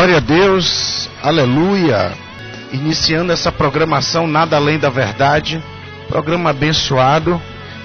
Glória 0.00 0.16
a 0.16 0.20
Deus, 0.20 1.10
aleluia. 1.22 2.14
Iniciando 2.72 3.34
essa 3.34 3.52
programação 3.52 4.26
Nada 4.26 4.56
Além 4.56 4.78
da 4.78 4.88
Verdade, 4.88 5.62
programa 6.08 6.48
abençoado, 6.48 7.38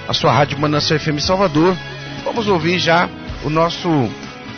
a 0.08 0.14
sua 0.14 0.32
Rádio 0.32 0.58
Manancial 0.58 0.98
FM 0.98 1.20
Salvador. 1.20 1.76
Vamos 2.24 2.48
ouvir 2.48 2.80
já 2.80 3.10
o 3.44 3.50
nosso, 3.50 4.10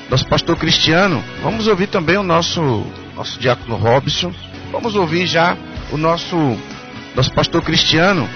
nosso 0.08 0.28
pastor 0.28 0.56
Cristiano, 0.56 1.24
vamos 1.42 1.66
ouvir 1.66 1.88
também 1.88 2.16
o 2.16 2.22
nosso, 2.22 2.86
nosso 3.16 3.40
diácono 3.40 3.76
Robson, 3.76 4.32
vamos 4.72 4.94
ouvir 4.94 5.26
já 5.26 5.58
o 5.92 5.98
nosso, 5.98 6.38
nosso 7.16 7.34
pastor 7.34 7.64
Cristiano. 7.64 8.30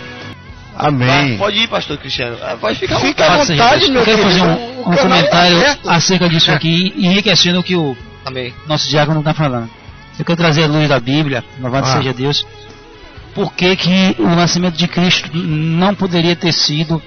Amém. 0.76 1.38
Pode 1.38 1.60
ir, 1.60 1.68
pastor 1.68 1.96
Cristiano. 2.00 2.38
Ah, 2.42 2.58
pode 2.60 2.80
ficar 2.80 2.96
Fica 3.00 3.24
à 3.24 3.38
vontade, 3.38 3.92
meu 3.92 4.02
Eu 4.02 4.06
quero 4.06 4.24
fazer 4.24 4.42
querido. 4.42 4.62
um, 4.62 4.82
O 4.82 4.90
um 4.90 4.94
é 4.94 4.98
comentário 4.98 5.58
acerca 5.86 6.28
disso 6.28 6.52
aqui, 6.52 6.92
enriquecendo 6.98 7.60
o 7.60 7.64
que 7.64 7.76
o 7.76 7.96
Amém. 8.26 8.54
nosso 8.68 8.88
diácono 8.90 9.20
está 9.20 9.34
falando. 9.34 9.70
Eu 10.18 10.26
quero 10.26 10.38
trazer 10.38 10.64
a 10.64 10.68
luz 10.68 10.88
da 10.88 11.00
Bíblia, 11.00 11.44
louvado 11.60 11.88
Ah. 11.88 11.98
seja 11.98 12.14
Deus. 12.14 12.46
Por 13.34 13.54
que, 13.54 13.76
que 13.76 14.16
o 14.20 14.28
nascimento 14.28 14.76
de 14.76 14.88
Cristo 14.88 15.30
não 15.34 15.96
poderia 15.96 16.36
ter 16.36 16.52
sido 16.52 17.02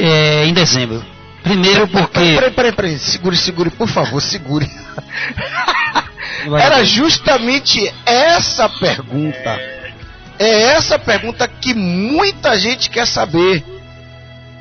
é, 0.00 0.46
em 0.46 0.54
dezembro? 0.54 1.04
Primeiro 1.42 1.86
porque. 1.86 2.34
Peraí, 2.34 2.50
peraí, 2.50 2.72
peraí, 2.72 2.98
segure, 2.98 3.36
segure, 3.36 3.70
por 3.70 3.88
favor, 3.88 4.20
segure. 4.20 4.68
Era 6.58 6.82
justamente 6.84 7.92
essa 8.04 8.68
pergunta. 8.68 9.58
É 10.38 10.72
essa 10.72 10.98
pergunta 10.98 11.46
que 11.48 11.72
muita 11.74 12.58
gente 12.58 12.90
quer 12.90 13.06
saber. 13.06 13.64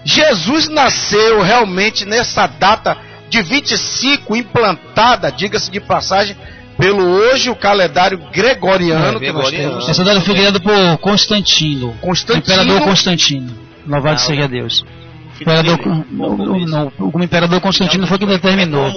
Jesus 0.04 0.68
nasceu 0.68 1.42
realmente 1.42 2.06
nessa 2.06 2.46
data 2.46 2.96
de 3.30 3.42
25, 3.42 4.36
implantada, 4.36 5.32
diga-se 5.32 5.70
de 5.72 5.80
passagem, 5.80 6.36
pelo 6.78 7.04
hoje 7.04 7.50
o 7.50 7.56
calendário 7.56 8.20
gregoriano 8.32 9.18
É, 9.18 9.20
que 9.20 9.32
nós 9.32 9.50
temos. 9.50 9.88
Essa 9.90 10.04
data 10.04 10.22
foi 10.22 10.36
criada 10.36 10.60
por 10.60 10.98
Constantino, 11.00 11.94
Constantino. 12.02 12.44
imperador 12.62 12.82
Constantino. 12.82 13.52
Louvado 13.88 14.16
Ah, 14.16 14.18
seja 14.18 14.48
Deus. 14.48 14.84
Imperador, 15.40 15.78
não, 16.12 16.38
não, 16.38 16.60
não, 16.66 16.92
o 17.14 17.22
imperador 17.22 17.60
Constantino 17.60 18.08
foi 18.08 18.18
quem 18.18 18.28
determinou. 18.28 18.90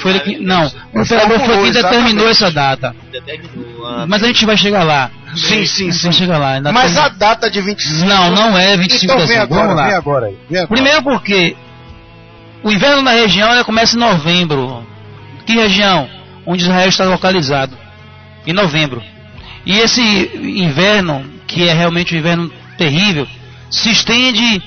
Foi 0.00 0.10
ele 0.10 0.20
que, 0.20 0.38
não, 0.40 0.66
o 0.92 1.00
imperador 1.00 1.38
foi 1.40 1.62
quem 1.62 1.70
determinou 1.72 2.28
essa 2.28 2.50
data. 2.50 2.94
Mas 4.08 4.22
a 4.22 4.26
gente 4.26 4.44
vai 4.44 4.56
chegar 4.56 4.82
lá. 4.82 5.10
Sim, 5.36 5.64
sim, 5.66 5.92
sim. 5.92 6.10
chegar 6.12 6.38
lá. 6.38 6.60
Mas 6.72 6.94
tem- 6.94 7.02
a 7.02 7.08
data 7.08 7.48
de 7.50 7.60
25. 7.60 8.06
Não, 8.08 8.30
não 8.30 8.58
é 8.58 8.76
25 8.76 9.04
Então 9.12 9.24
de 9.24 9.32
vem 9.32 9.38
agora, 9.38 9.62
Vamos 9.62 9.76
lá. 9.76 9.86
vem 9.86 9.94
agora 9.94 10.26
aí. 10.26 10.36
Vem 10.50 10.60
agora. 10.62 10.68
Primeiro 10.68 11.02
porque 11.02 11.56
o 12.64 12.72
inverno 12.72 13.02
na 13.02 13.10
região 13.10 13.62
começa 13.62 13.94
em 13.94 14.00
novembro. 14.00 14.84
Que 15.44 15.52
região? 15.52 16.08
Onde 16.46 16.62
Israel 16.62 16.88
está 16.88 17.04
localizado. 17.04 17.76
Em 18.46 18.54
novembro. 18.54 19.02
E 19.66 19.78
esse 19.78 20.00
inverno, 20.00 21.30
que 21.46 21.68
é 21.68 21.74
realmente 21.74 22.14
um 22.14 22.18
inverno 22.18 22.50
terrível, 22.78 23.28
se 23.70 23.90
estende 23.90 24.62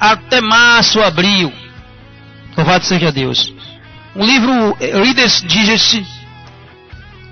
até 0.00 0.40
março, 0.40 1.02
abril. 1.02 1.52
Louvado 2.56 2.86
seja 2.86 3.12
Deus. 3.12 3.52
O 4.14 4.24
livro 4.24 4.74
Reader's 4.80 5.42
Digest, 5.42 6.04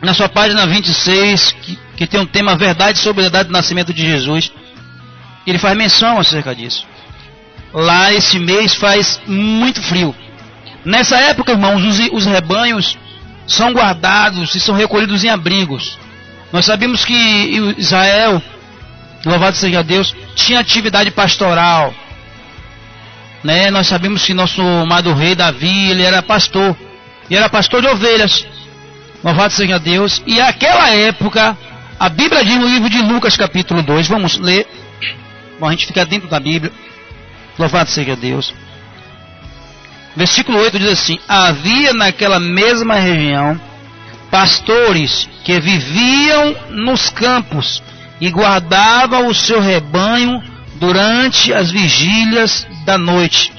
na 0.02 0.12
sua 0.12 0.28
página 0.28 0.66
26, 0.66 1.52
que, 1.62 1.78
que 1.96 2.06
tem 2.06 2.20
um 2.20 2.26
tema 2.26 2.56
Verdade 2.56 2.98
sobre 2.98 3.24
a 3.24 3.30
data 3.30 3.44
do 3.44 3.52
nascimento 3.52 3.92
de 3.92 4.02
Jesus, 4.02 4.52
ele 5.46 5.58
faz 5.58 5.76
menção 5.76 6.18
acerca 6.18 6.54
disso. 6.54 6.86
Lá 7.72 8.12
esse 8.12 8.38
mês 8.38 8.74
faz 8.74 9.20
muito 9.26 9.80
frio. 9.82 10.14
Nessa 10.84 11.16
época, 11.18 11.52
irmãos, 11.52 11.84
os, 11.84 11.98
os 12.12 12.26
rebanhos 12.26 12.98
são 13.46 13.72
guardados 13.72 14.54
e 14.54 14.60
são 14.60 14.74
recolhidos 14.74 15.24
em 15.24 15.28
abrigos. 15.28 15.98
Nós 16.52 16.64
sabemos 16.64 17.04
que 17.04 17.14
Israel, 17.78 18.42
louvado 19.24 19.56
seja 19.56 19.82
Deus, 19.82 20.14
tinha 20.34 20.60
atividade 20.60 21.10
pastoral. 21.10 21.94
Né? 23.44 23.70
Nós 23.70 23.86
sabemos 23.86 24.24
que 24.24 24.34
nosso 24.34 24.60
amado 24.62 25.12
rei 25.14 25.34
Davi, 25.34 25.90
ele 25.90 26.02
era 26.02 26.22
pastor. 26.22 26.76
E 27.28 27.36
era 27.36 27.48
pastor 27.48 27.80
de 27.82 27.88
ovelhas. 27.88 28.44
Louvado 29.22 29.52
seja 29.52 29.78
Deus. 29.78 30.22
E 30.26 30.40
aquela 30.40 30.90
época, 30.90 31.56
a 31.98 32.08
Bíblia 32.08 32.44
diz 32.44 32.56
no 32.56 32.66
livro 32.66 32.90
de 32.90 33.00
Lucas, 33.00 33.36
capítulo 33.36 33.82
2, 33.82 34.08
vamos 34.08 34.38
ler. 34.38 34.66
Bom, 35.58 35.68
a 35.68 35.70
gente 35.70 35.86
fica 35.86 36.04
dentro 36.04 36.28
da 36.28 36.40
Bíblia. 36.40 36.72
Louvado 37.60 37.90
seja 37.90 38.16
Deus. 38.16 38.54
Versículo 40.16 40.58
8 40.58 40.78
diz 40.78 40.92
assim: 40.92 41.18
Havia 41.28 41.92
naquela 41.92 42.40
mesma 42.40 42.94
região 42.94 43.60
pastores 44.30 45.28
que 45.44 45.60
viviam 45.60 46.56
nos 46.70 47.10
campos 47.10 47.82
e 48.18 48.30
guardavam 48.30 49.26
o 49.26 49.34
seu 49.34 49.60
rebanho 49.60 50.42
durante 50.76 51.52
as 51.52 51.70
vigílias 51.70 52.66
da 52.86 52.96
noite. 52.96 53.52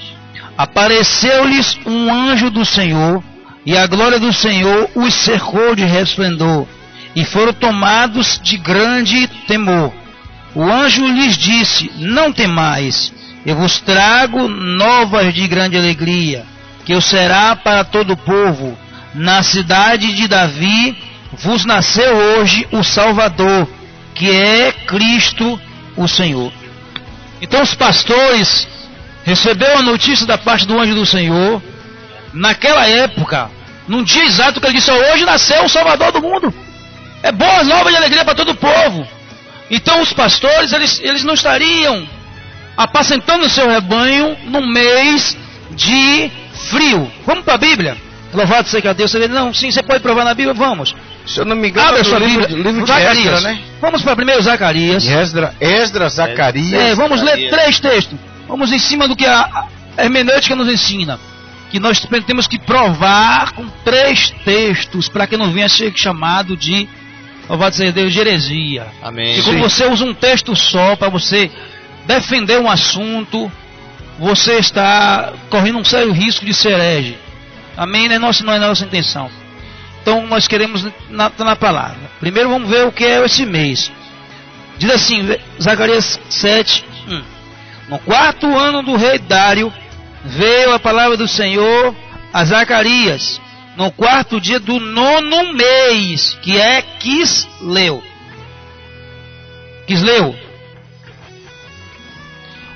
Apareceu-lhes 0.58 1.78
um 1.86 2.12
anjo 2.12 2.50
do 2.50 2.64
Senhor, 2.64 3.22
e 3.64 3.78
a 3.78 3.86
glória 3.86 4.18
do 4.18 4.32
Senhor 4.32 4.90
os 4.96 5.14
cercou 5.14 5.76
de 5.76 5.84
resplendor, 5.84 6.66
e 7.14 7.24
foram 7.24 7.52
tomados 7.52 8.40
de 8.42 8.56
grande 8.56 9.28
temor. 9.46 9.92
O 10.56 10.64
anjo 10.64 11.06
lhes 11.06 11.38
disse: 11.38 11.88
Não 11.98 12.32
temais, 12.32 13.12
eu 13.44 13.56
vos 13.56 13.80
trago 13.80 14.48
novas 14.48 15.34
de 15.34 15.46
grande 15.48 15.76
alegria, 15.76 16.44
que 16.84 16.94
o 16.94 17.00
será 17.00 17.56
para 17.56 17.84
todo 17.84 18.12
o 18.12 18.16
povo. 18.16 18.78
Na 19.14 19.42
cidade 19.42 20.14
de 20.14 20.28
Davi 20.28 20.96
vos 21.32 21.64
nasceu 21.64 22.14
hoje 22.14 22.66
o 22.70 22.82
Salvador, 22.82 23.68
que 24.14 24.30
é 24.30 24.72
Cristo 24.86 25.60
o 25.96 26.06
Senhor. 26.06 26.52
Então 27.40 27.62
os 27.62 27.74
pastores 27.74 28.68
receberam 29.24 29.78
a 29.78 29.82
notícia 29.82 30.24
da 30.24 30.38
parte 30.38 30.66
do 30.66 30.78
anjo 30.78 30.94
do 30.94 31.04
Senhor, 31.04 31.60
naquela 32.32 32.88
época, 32.88 33.50
num 33.88 34.04
dia 34.04 34.24
exato 34.24 34.60
que 34.60 34.66
ele 34.66 34.74
disse: 34.74 34.90
Hoje 34.90 35.24
nasceu 35.24 35.64
o 35.64 35.68
Salvador 35.68 36.12
do 36.12 36.22
mundo. 36.22 36.54
É 37.22 37.32
boas 37.32 37.66
novas 37.66 37.92
de 37.92 37.96
alegria 37.96 38.24
para 38.24 38.34
todo 38.34 38.52
o 38.52 38.56
povo. 38.56 39.06
Então 39.70 40.00
os 40.00 40.12
pastores, 40.12 40.72
eles, 40.72 41.00
eles 41.02 41.24
não 41.24 41.34
estariam 41.34 42.06
apacentando 42.76 43.44
o 43.44 43.50
seu 43.50 43.68
rebanho 43.68 44.36
num 44.44 44.66
mês 44.66 45.36
de 45.70 46.30
frio. 46.70 47.10
Vamos 47.26 47.44
para 47.44 47.54
a 47.54 47.58
Bíblia? 47.58 47.96
Louvado 48.32 48.68
seja 48.68 48.94
Deus. 48.94 49.10
Você 49.10 49.18
vê, 49.18 49.28
não, 49.28 49.52
sim, 49.52 49.70
você 49.70 49.82
pode 49.82 50.00
provar 50.00 50.24
na 50.24 50.34
Bíblia? 50.34 50.54
Vamos. 50.54 50.94
Se 51.26 51.40
eu 51.40 51.44
não 51.44 51.54
me 51.54 51.68
engano, 51.68 51.88
Abre 51.88 52.00
a 52.00 52.00
é 52.00 52.04
sua 52.04 52.18
no 52.18 52.26
livro, 52.26 52.46
Bíblia. 52.46 52.64
livro 52.64 52.82
de 52.82 52.88
Zacarias. 52.88 53.34
Esdra, 53.34 53.40
né? 53.40 53.60
Vamos 53.80 54.02
para 54.02 54.16
primeiro 54.16 54.42
Zacarias. 54.42 55.04
Esdra, 55.04 55.54
Esdra 55.60 56.08
Zacarias. 56.08 56.72
É, 56.72 56.94
vamos 56.94 57.20
ler 57.20 57.30
Zacarias. 57.32 57.50
três 57.50 57.80
textos. 57.80 58.18
Vamos 58.48 58.72
em 58.72 58.78
cima 58.78 59.06
do 59.06 59.14
que 59.14 59.26
a 59.26 59.66
a 59.96 60.04
hermenêutica 60.04 60.56
nos 60.56 60.68
ensina. 60.68 61.18
Que 61.70 61.78
nós 61.80 62.00
temos 62.26 62.46
que 62.46 62.58
provar 62.58 63.52
com 63.52 63.66
três 63.84 64.30
textos 64.44 65.08
para 65.08 65.26
que 65.26 65.36
não 65.36 65.52
venha 65.52 65.68
ser 65.68 65.92
chamado 65.96 66.56
de, 66.56 66.86
louvado 67.48 67.74
seja 67.74 67.92
Deus, 67.92 68.12
de 68.12 68.20
heresia. 68.20 68.86
Amém. 69.02 69.38
E 69.38 69.42
quando 69.42 69.58
você 69.58 69.86
usa 69.86 70.04
um 70.04 70.12
texto 70.12 70.54
só 70.54 70.96
para 70.96 71.08
você 71.08 71.50
defender 72.04 72.58
um 72.60 72.70
assunto, 72.70 73.50
você 74.18 74.54
está 74.54 75.32
correndo 75.48 75.78
um 75.78 75.84
sério 75.84 76.12
risco 76.12 76.44
de 76.44 76.54
ser 76.54 76.72
herege. 76.72 77.18
Amém? 77.76 78.08
Não 78.08 78.16
é 78.16 78.18
nossa, 78.18 78.44
não 78.44 78.52
é 78.52 78.58
nossa 78.58 78.84
intenção. 78.84 79.30
Então 80.02 80.26
nós 80.26 80.48
queremos 80.48 80.86
na, 81.08 81.30
tá 81.30 81.44
na 81.44 81.56
palavra. 81.56 82.10
Primeiro 82.20 82.48
vamos 82.48 82.68
ver 82.68 82.86
o 82.86 82.92
que 82.92 83.04
é 83.04 83.24
esse 83.24 83.46
mês. 83.46 83.90
Diz 84.78 84.90
assim, 84.90 85.36
Zacarias 85.60 86.20
7, 86.28 86.84
1. 87.08 87.22
No 87.88 87.98
quarto 88.00 88.46
ano 88.46 88.82
do 88.82 88.96
rei 88.96 89.18
Dário, 89.18 89.72
veio 90.24 90.72
a 90.72 90.78
palavra 90.78 91.16
do 91.16 91.28
Senhor 91.28 91.94
a 92.32 92.44
Zacarias, 92.44 93.40
no 93.76 93.92
quarto 93.92 94.40
dia 94.40 94.58
do 94.58 94.80
nono 94.80 95.52
mês, 95.52 96.36
que 96.42 96.58
é 96.58 96.82
Quisleu. 96.98 98.02
Quisleu. 99.86 100.34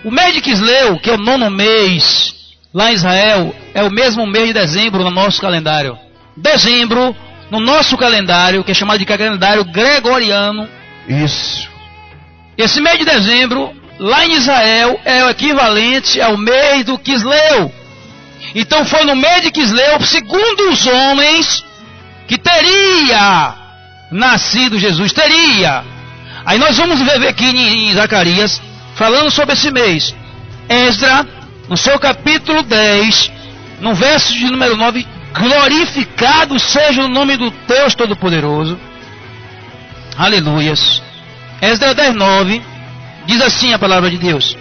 O 0.06 0.10
mês 0.12 0.34
de 0.34 0.40
Quisleu, 0.40 1.00
que 1.00 1.10
é 1.10 1.14
o 1.14 1.18
nono 1.18 1.50
mês, 1.50 2.32
lá 2.72 2.92
em 2.92 2.94
Israel, 2.94 3.52
é 3.74 3.82
o 3.82 3.90
mesmo 3.90 4.24
mês 4.24 4.46
de 4.46 4.52
dezembro 4.52 5.02
no 5.02 5.10
nosso 5.10 5.40
calendário. 5.40 5.98
Dezembro, 6.36 7.14
no 7.50 7.58
nosso 7.58 7.96
calendário, 7.96 8.62
que 8.62 8.70
é 8.70 8.74
chamado 8.74 9.00
de 9.00 9.04
calendário 9.04 9.64
gregoriano, 9.64 10.68
Isso. 11.08 11.68
esse 12.56 12.80
mês 12.80 13.00
de 13.00 13.04
dezembro, 13.04 13.74
lá 13.98 14.24
em 14.24 14.34
Israel, 14.34 15.00
é 15.04 15.24
o 15.24 15.28
equivalente 15.30 16.20
ao 16.20 16.36
mês 16.36 16.84
do 16.84 16.96
Quisleu. 16.96 17.72
Então 18.54 18.84
foi 18.84 19.04
no 19.04 19.16
mês 19.16 19.42
de 19.42 19.50
Quisleu, 19.50 20.00
segundo 20.02 20.70
os 20.70 20.86
homens, 20.86 21.64
que 22.28 22.38
teria 22.38 23.56
nascido 24.12 24.78
Jesus. 24.78 25.12
Teria. 25.12 25.82
Aí 26.44 26.60
nós 26.60 26.76
vamos 26.76 27.00
ver 27.00 27.26
aqui 27.26 27.44
em, 27.44 27.88
em 27.88 27.92
Zacarias, 27.92 28.62
falando 28.96 29.30
sobre 29.30 29.54
esse 29.54 29.70
mês. 29.70 30.14
Esdra, 30.68 31.24
no 31.68 31.76
seu 31.76 31.98
capítulo 32.00 32.62
10, 32.62 33.30
no 33.80 33.94
verso 33.94 34.32
de 34.32 34.50
número 34.50 34.76
9, 34.76 35.06
Glorificado 35.32 36.58
seja 36.58 37.04
o 37.04 37.08
nome 37.08 37.36
do 37.36 37.50
Deus 37.68 37.94
Todo-Poderoso. 37.94 38.78
Aleluias. 40.16 41.02
Esdras 41.60 41.94
10, 41.94 42.14
9. 42.14 42.62
Diz 43.26 43.40
assim 43.42 43.72
a 43.72 43.78
palavra 43.78 44.10
de 44.10 44.16
Deus. 44.16 44.56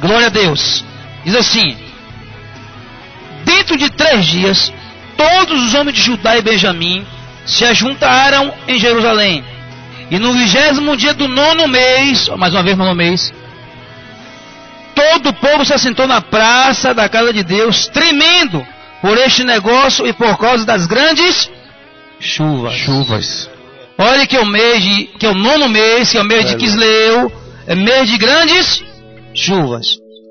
Glória 0.00 0.28
a 0.28 0.30
Deus. 0.30 0.84
Diz 1.24 1.34
assim: 1.34 1.76
Dentro 3.44 3.76
de 3.76 3.90
três 3.90 4.26
dias, 4.26 4.72
todos 5.16 5.60
os 5.64 5.74
homens 5.74 5.96
de 5.96 6.02
Judá 6.02 6.36
e 6.36 6.42
Benjamim 6.42 7.04
se 7.44 7.64
ajuntaram 7.64 8.54
em 8.68 8.78
Jerusalém. 8.78 9.44
E 10.10 10.18
no 10.18 10.32
vigésimo 10.32 10.96
dia 10.96 11.14
do 11.14 11.26
nono 11.28 11.66
mês, 11.66 12.28
mais 12.36 12.52
uma 12.52 12.62
vez 12.62 12.76
nono 12.76 12.94
mês, 12.94 13.32
todo 14.94 15.30
o 15.30 15.32
povo 15.34 15.64
se 15.64 15.72
assentou 15.72 16.06
na 16.06 16.20
praça 16.20 16.94
da 16.94 17.08
casa 17.08 17.32
de 17.32 17.42
Deus, 17.42 17.86
tremendo 17.88 18.64
por 19.00 19.18
este 19.18 19.44
negócio 19.44 20.06
e 20.06 20.12
por 20.12 20.36
causa 20.38 20.64
das 20.64 20.86
grandes 20.86 21.50
chuvas. 22.20 22.74
Chuvas. 22.74 23.50
Olha 23.98 24.26
que 24.26 24.36
é 24.36 24.40
o 24.40 24.46
mês 24.46 24.82
de, 24.82 25.04
que 25.18 25.26
é 25.26 25.30
o 25.30 25.34
nono 25.34 25.68
mês, 25.68 26.10
que 26.10 26.18
é 26.18 26.20
o 26.20 26.24
mês 26.24 26.46
de 26.48 26.56
Quisleu, 26.56 27.32
é 27.66 27.74
mês 27.74 28.08
de 28.08 28.18
grandes 28.18 28.84
chuvas. 29.34 29.86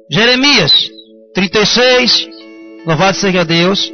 Jeremias 0.10 0.90
36, 1.34 2.28
louvado 2.86 3.18
seja 3.18 3.44
Deus. 3.44 3.92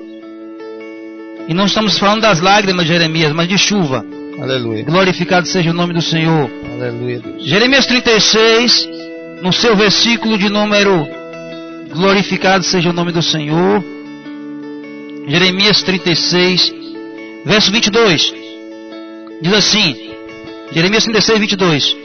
E 1.47 1.53
não 1.53 1.65
estamos 1.65 1.97
falando 1.97 2.21
das 2.21 2.39
lágrimas 2.41 2.85
de 2.85 2.93
Jeremias, 2.93 3.31
mas 3.31 3.47
de 3.47 3.57
chuva. 3.57 4.05
Aleluia. 4.41 4.83
Glorificado 4.83 5.47
seja 5.47 5.71
o 5.71 5.74
nome 5.74 5.94
do 5.94 6.01
Senhor. 6.01 6.50
Aleluia, 6.74 7.19
Deus. 7.19 7.45
Jeremias 7.45 7.86
36, 7.86 8.89
no 9.41 9.51
seu 9.51 9.75
versículo 9.75 10.38
de 10.38 10.50
número 10.50 11.07
Glorificado 11.89 12.63
seja 12.63 12.91
o 12.91 12.94
nome 12.94 13.12
do 13.12 13.21
Senhor. 13.21 13.83
Jeremias 15.27 15.81
36, 15.81 16.74
verso 17.45 17.71
22. 17.71 18.33
Diz 19.41 19.53
assim: 19.53 19.95
Jeremias 20.71 21.03
36, 21.03 21.39
22. 21.39 21.97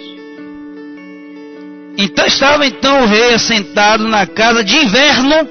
Então 1.96 2.26
estava 2.26 2.66
então 2.66 3.02
o 3.02 3.06
rei 3.06 3.34
assentado 3.34 4.08
na 4.08 4.26
casa 4.26 4.64
de 4.64 4.76
inverno 4.76 5.48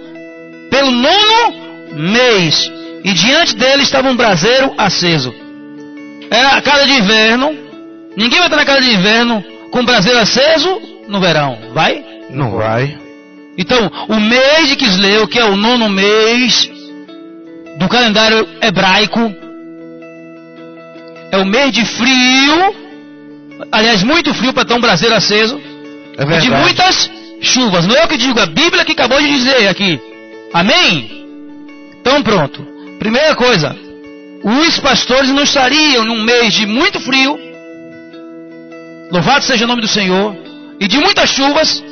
pelo 0.69 0.91
nono 0.91 1.63
mês, 1.93 2.71
e 3.03 3.13
diante 3.13 3.55
dele 3.55 3.83
estava 3.83 4.09
um 4.09 4.15
braseiro 4.15 4.73
aceso. 4.77 5.42
Era 6.33 6.49
a 6.57 6.61
casa 6.61 6.85
de 6.87 6.93
inverno. 6.93 7.55
Ninguém 8.17 8.39
vai 8.39 8.47
estar 8.47 8.57
na 8.57 8.65
casa 8.65 8.81
de 8.81 8.91
inverno 8.93 9.43
com 9.71 9.85
braseiro 9.85 10.17
aceso 10.19 10.81
no 11.07 11.19
verão, 11.19 11.57
vai? 11.73 12.03
Não 12.31 12.51
vai. 12.57 12.97
Então, 13.57 13.91
o 14.07 14.19
mês 14.19 14.67
de 14.67 14.75
Quisleu, 14.75 15.27
que 15.27 15.37
é 15.37 15.45
o 15.45 15.55
nono 15.55 15.87
mês 15.89 16.69
do 17.77 17.87
calendário 17.87 18.47
hebraico, 18.61 19.31
é 21.31 21.37
o 21.37 21.45
mês 21.45 21.71
de 21.71 21.85
frio, 21.85 22.75
aliás, 23.71 24.01
muito 24.03 24.33
frio 24.33 24.53
para 24.53 24.65
ter 24.65 24.73
um 24.73 24.81
braseiro 24.81 25.13
aceso, 25.15 25.59
É 26.17 26.21
e 26.23 26.25
de 26.25 26.31
verdade. 26.49 26.63
muitas 26.63 27.11
chuvas. 27.41 27.85
Não 27.85 27.95
é 27.95 28.03
eu 28.03 28.07
que 28.07 28.17
digo, 28.17 28.39
a 28.39 28.45
Bíblia 28.47 28.83
que 28.85 28.93
acabou 28.93 29.19
de 29.21 29.27
dizer 29.27 29.67
aqui. 29.67 29.99
Amém? 30.53 31.27
Então 32.01 32.21
pronto. 32.23 32.65
Primeira 32.99 33.35
coisa, 33.35 33.75
os 34.43 34.79
pastores 34.79 35.29
não 35.29 35.43
estariam 35.43 36.03
num 36.03 36.21
mês 36.21 36.53
de 36.53 36.65
muito 36.65 36.99
frio, 36.99 37.39
louvado 39.11 39.45
seja 39.45 39.63
o 39.63 39.67
nome 39.67 39.81
do 39.81 39.87
Senhor, 39.87 40.35
e 40.79 40.87
de 40.87 40.97
muitas 40.97 41.29
chuvas, 41.29 41.83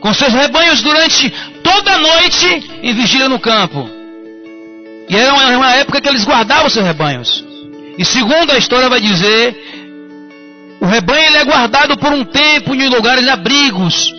com 0.00 0.14
seus 0.14 0.32
rebanhos 0.32 0.80
durante 0.82 1.30
toda 1.62 1.92
a 1.92 1.98
noite 1.98 2.70
em 2.82 2.94
vigília 2.94 3.28
no 3.28 3.38
campo. 3.38 3.88
E 5.08 5.16
era 5.16 5.34
uma, 5.34 5.56
uma 5.58 5.72
época 5.72 6.00
que 6.00 6.08
eles 6.08 6.24
guardavam 6.24 6.70
seus 6.70 6.86
rebanhos. 6.86 7.44
E 7.98 8.04
segundo 8.04 8.50
a 8.50 8.56
história 8.56 8.88
vai 8.88 9.00
dizer, 9.00 9.54
o 10.80 10.86
rebanho 10.86 11.26
ele 11.26 11.36
é 11.36 11.44
guardado 11.44 11.98
por 11.98 12.12
um 12.12 12.24
tempo 12.24 12.74
em 12.74 12.88
lugares 12.88 13.24
de 13.24 13.28
abrigos. 13.28 14.10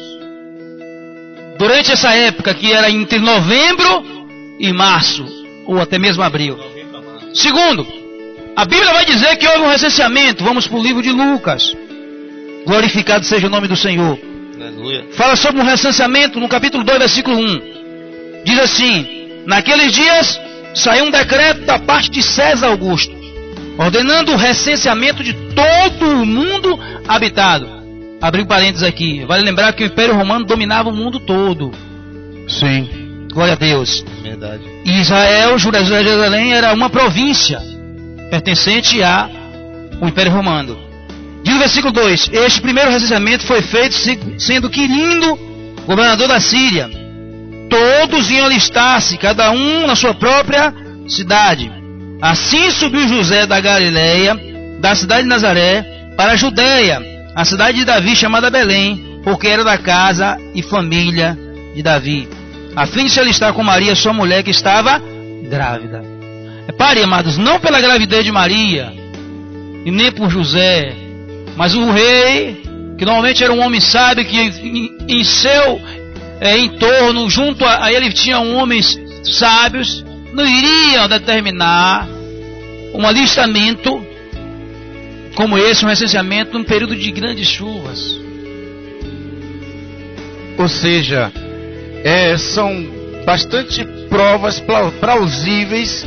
Durante 1.57 1.91
essa 1.91 2.11
época, 2.13 2.53
que 2.53 2.71
era 2.71 2.91
entre 2.91 3.17
novembro 3.19 4.05
e 4.59 4.71
março, 4.71 5.25
ou 5.65 5.79
até 5.79 5.97
mesmo 5.97 6.21
abril. 6.21 6.70
Segundo, 7.33 7.87
a 8.55 8.65
Bíblia 8.65 8.93
vai 8.93 9.05
dizer 9.05 9.37
que 9.37 9.47
houve 9.47 9.61
um 9.61 9.69
recenseamento. 9.69 10.43
Vamos 10.43 10.67
para 10.67 10.77
o 10.77 10.83
livro 10.83 11.01
de 11.01 11.11
Lucas. 11.11 11.75
Glorificado 12.65 13.25
seja 13.25 13.47
o 13.47 13.49
nome 13.49 13.67
do 13.67 13.75
Senhor. 13.75 14.19
Aleluia. 14.55 15.05
Fala 15.13 15.35
sobre 15.35 15.61
um 15.61 15.65
recenseamento 15.65 16.39
no 16.39 16.47
capítulo 16.47 16.83
2, 16.83 16.99
versículo 16.99 17.37
1. 17.37 17.61
Diz 18.43 18.59
assim: 18.59 19.07
Naqueles 19.45 19.93
dias 19.93 20.39
saiu 20.75 21.05
um 21.05 21.11
decreto 21.11 21.61
da 21.61 21.79
parte 21.79 22.11
de 22.11 22.21
César 22.21 22.67
Augusto, 22.67 23.15
ordenando 23.77 24.33
o 24.33 24.37
recenseamento 24.37 25.23
de 25.23 25.33
todo 25.33 26.21
o 26.21 26.25
mundo 26.25 26.79
habitado. 27.07 27.67
Abri 28.21 28.43
um 28.43 28.45
parênteses 28.45 28.83
aqui. 28.83 29.25
Vale 29.25 29.43
lembrar 29.43 29.73
que 29.73 29.83
o 29.83 29.87
Império 29.87 30.15
Romano 30.15 30.45
dominava 30.45 30.89
o 30.89 30.95
mundo 30.95 31.19
todo. 31.19 31.71
Sim. 32.47 33.00
Glória 33.31 33.53
a 33.53 33.57
Deus. 33.57 34.03
Verdade. 34.21 34.63
E 34.85 34.99
Israel, 35.01 35.57
Jerusalém, 35.57 36.53
era 36.53 36.73
uma 36.73 36.89
província 36.89 37.59
pertencente 38.29 39.01
ao 39.03 40.07
Império 40.07 40.31
Romano. 40.31 40.77
Diz 41.43 41.55
o 41.55 41.59
versículo 41.59 41.93
2: 41.93 42.29
Este 42.33 42.61
primeiro 42.61 42.89
recenseamento 42.91 43.45
foi 43.45 43.61
feito 43.61 43.95
se- 43.95 44.19
sendo 44.37 44.69
Quirindo, 44.69 45.37
governador 45.85 46.27
da 46.27 46.39
Síria. 46.39 46.89
Todos 47.69 48.29
iam 48.29 48.45
alistar-se, 48.45 49.17
cada 49.17 49.49
um 49.51 49.87
na 49.87 49.95
sua 49.95 50.13
própria 50.13 50.73
cidade. 51.07 51.71
Assim 52.21 52.69
subiu 52.71 53.07
José 53.07 53.45
da 53.47 53.59
Galileia, 53.59 54.37
da 54.79 54.93
cidade 54.93 55.23
de 55.23 55.29
Nazaré, 55.29 55.83
para 56.17 56.33
a 56.33 56.35
Judéia, 56.35 57.01
a 57.33 57.45
cidade 57.45 57.77
de 57.79 57.85
Davi 57.85 58.15
chamada 58.15 58.49
Belém, 58.49 59.19
porque 59.23 59.47
era 59.47 59.63
da 59.63 59.77
casa 59.77 60.37
e 60.53 60.61
família 60.61 61.37
de 61.73 61.81
Davi, 61.81 62.27
a 62.75 62.85
fim 62.85 63.05
de 63.05 63.11
se 63.11 63.19
alistar 63.19 63.53
com 63.53 63.63
Maria, 63.63 63.95
sua 63.95 64.13
mulher, 64.13 64.43
que 64.43 64.51
estava 64.51 65.01
grávida. 65.49 66.03
Repare, 66.65 67.01
amados, 67.03 67.37
não 67.37 67.59
pela 67.59 67.81
gravidez 67.81 68.23
de 68.23 68.31
Maria, 68.31 68.93
e 69.85 69.91
nem 69.91 70.11
por 70.11 70.29
José, 70.29 70.93
mas 71.55 71.75
o 71.75 71.91
rei, 71.91 72.61
que 72.97 73.05
normalmente 73.05 73.43
era 73.43 73.51
um 73.51 73.59
homem 73.59 73.81
sábio, 73.81 74.25
que 74.25 74.37
em, 74.37 74.95
em 75.07 75.23
seu 75.23 75.81
eh, 76.39 76.57
entorno, 76.59 77.29
junto 77.29 77.65
a, 77.65 77.85
a 77.85 77.93
ele 77.93 78.11
tinha 78.11 78.39
homens 78.39 78.97
sábios, 79.23 80.03
não 80.33 80.45
iriam 80.45 81.07
determinar 81.07 82.07
um 82.93 83.05
alistamento 83.05 84.05
como 85.35 85.57
esse, 85.57 85.83
um 85.85 85.87
recenseamento, 85.87 86.57
num 86.57 86.63
período 86.63 86.95
de 86.95 87.11
grandes 87.11 87.47
chuvas. 87.47 88.19
Ou 90.57 90.69
seja, 90.69 91.31
é, 92.03 92.37
são 92.37 92.85
bastante 93.25 93.83
provas 94.09 94.59
pla- 94.59 94.91
plausíveis 94.99 96.05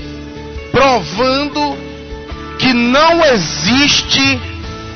provando 0.73 1.77
que 2.59 2.73
não 2.73 3.25
existe 3.25 4.41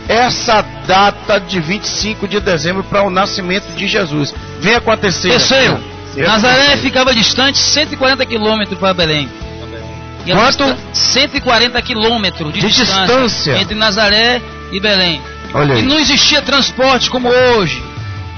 essa 0.09 0.63
data 0.87 1.39
de 1.39 1.61
25 1.61 2.27
de 2.27 2.41
dezembro 2.41 2.83
para 2.83 3.03
o 3.03 3.11
nascimento 3.11 3.67
de 3.77 3.87
Jesus. 3.87 4.35
Vem 4.61 4.75
acontecer. 4.75 5.29
Terceiro, 5.31 5.79
Nazaré 6.17 6.77
ficava 6.79 7.15
distante 7.15 7.59
140 7.59 8.25
quilômetros 8.27 8.79
para 8.79 8.95
Belém. 8.95 9.29
E 10.27 10.33
Quanto? 10.33 10.65
distan- 10.65 10.77
140 10.93 11.81
quilômetros 11.83 12.53
de, 12.53 12.61
De 12.61 12.67
distância, 12.69 13.03
distância. 13.03 13.59
entre 13.59 13.75
Nazaré 13.75 14.43
e 14.73 14.81
Belém. 14.81 15.21
Olha 15.55 15.75
E 15.75 15.77
aí. 15.79 15.83
não 15.83 15.99
existia 15.99 16.43
transporte 16.43 17.09
como 17.09 17.29
hoje. 17.29 17.83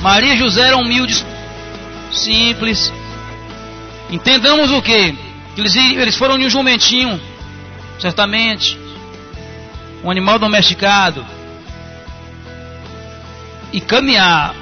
Maria 0.01 0.35
e 0.35 0.39
José 0.39 0.63
eram 0.69 0.83
humildes, 0.83 1.25
simples. 2.13 2.93
Entendamos 4.11 4.71
o? 4.71 4.83
Que 4.83 5.15
eles, 5.57 5.77
eles 5.77 6.17
foram 6.17 6.39
em 6.39 6.47
um 6.47 6.51
jumentinho, 6.51 7.21
certamente. 7.99 8.79
Um 10.03 10.11
animal 10.11 10.39
domesticado. 10.39 11.25
E 13.73 13.81
caminhar, 13.81 14.55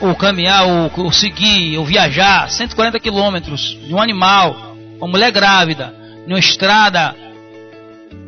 ou 0.00 0.14
caminhar, 0.14 0.66
ou, 0.66 0.90
ou 0.96 1.12
seguir, 1.12 1.78
ou 1.78 1.84
viajar 1.84 2.50
140 2.50 3.00
quilômetros 3.00 3.78
de 3.86 3.94
um 3.94 4.00
animal, 4.00 4.76
uma 4.98 5.08
mulher 5.08 5.30
grávida, 5.30 5.94
numa 6.26 6.38
estrada 6.38 7.16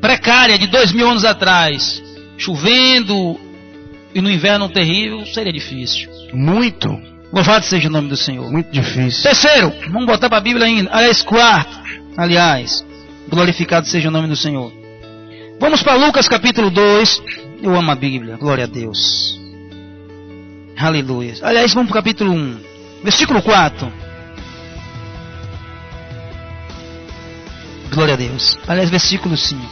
precária 0.00 0.58
de 0.58 0.66
dois 0.66 0.92
mil 0.92 1.08
anos 1.10 1.24
atrás, 1.24 2.02
chovendo 2.38 3.38
e 4.14 4.20
no 4.20 4.30
inverno 4.30 4.68
terrível, 4.68 5.26
seria 5.26 5.52
difícil. 5.52 6.08
Muito, 6.32 6.98
Louvado 7.32 7.64
seja 7.64 7.88
o 7.88 7.92
nome 7.92 8.08
do 8.08 8.16
Senhor. 8.16 8.50
muito 8.50 8.70
difícil. 8.70 9.22
Terceiro, 9.22 9.72
vamos 9.90 10.06
botar 10.06 10.28
para 10.28 10.38
a 10.38 10.40
Bíblia 10.40 10.66
ainda. 10.66 10.90
Aliás, 10.92 11.22
quarto, 11.22 11.76
aliás, 12.16 12.84
glorificado 13.28 13.86
seja 13.86 14.08
o 14.08 14.12
nome 14.12 14.28
do 14.28 14.36
Senhor. 14.36 14.72
Vamos 15.58 15.82
para 15.82 15.94
Lucas 15.94 16.28
capítulo 16.28 16.70
2. 16.70 17.22
Eu 17.62 17.74
amo 17.76 17.90
a 17.90 17.94
Bíblia, 17.94 18.36
glória 18.36 18.64
a 18.64 18.66
Deus. 18.66 19.40
Aleluia. 20.78 21.34
Aliás, 21.42 21.72
vamos 21.74 21.88
para 21.88 21.98
o 21.98 22.02
capítulo 22.02 22.32
1, 22.32 22.60
versículo 23.02 23.42
4. 23.42 23.92
Glória 27.90 28.14
a 28.14 28.16
Deus. 28.16 28.58
Aliás, 28.68 28.90
versículo 28.90 29.36
5. 29.36 29.62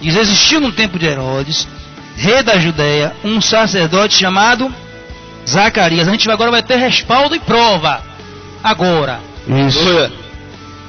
Diz: 0.00 0.16
Existiu 0.16 0.60
no 0.60 0.72
tempo 0.72 0.98
de 0.98 1.06
Herodes, 1.06 1.68
rei 2.16 2.42
da 2.42 2.58
Judéia, 2.58 3.14
um 3.22 3.40
sacerdote 3.40 4.14
chamado 4.14 4.74
Zacarias. 5.48 6.08
A 6.08 6.10
gente 6.10 6.30
agora 6.30 6.50
vai 6.50 6.62
ter 6.62 6.76
respaldo 6.76 7.34
e 7.34 7.38
prova. 7.38 8.02
Agora. 8.62 9.20
Isso. 9.46 10.10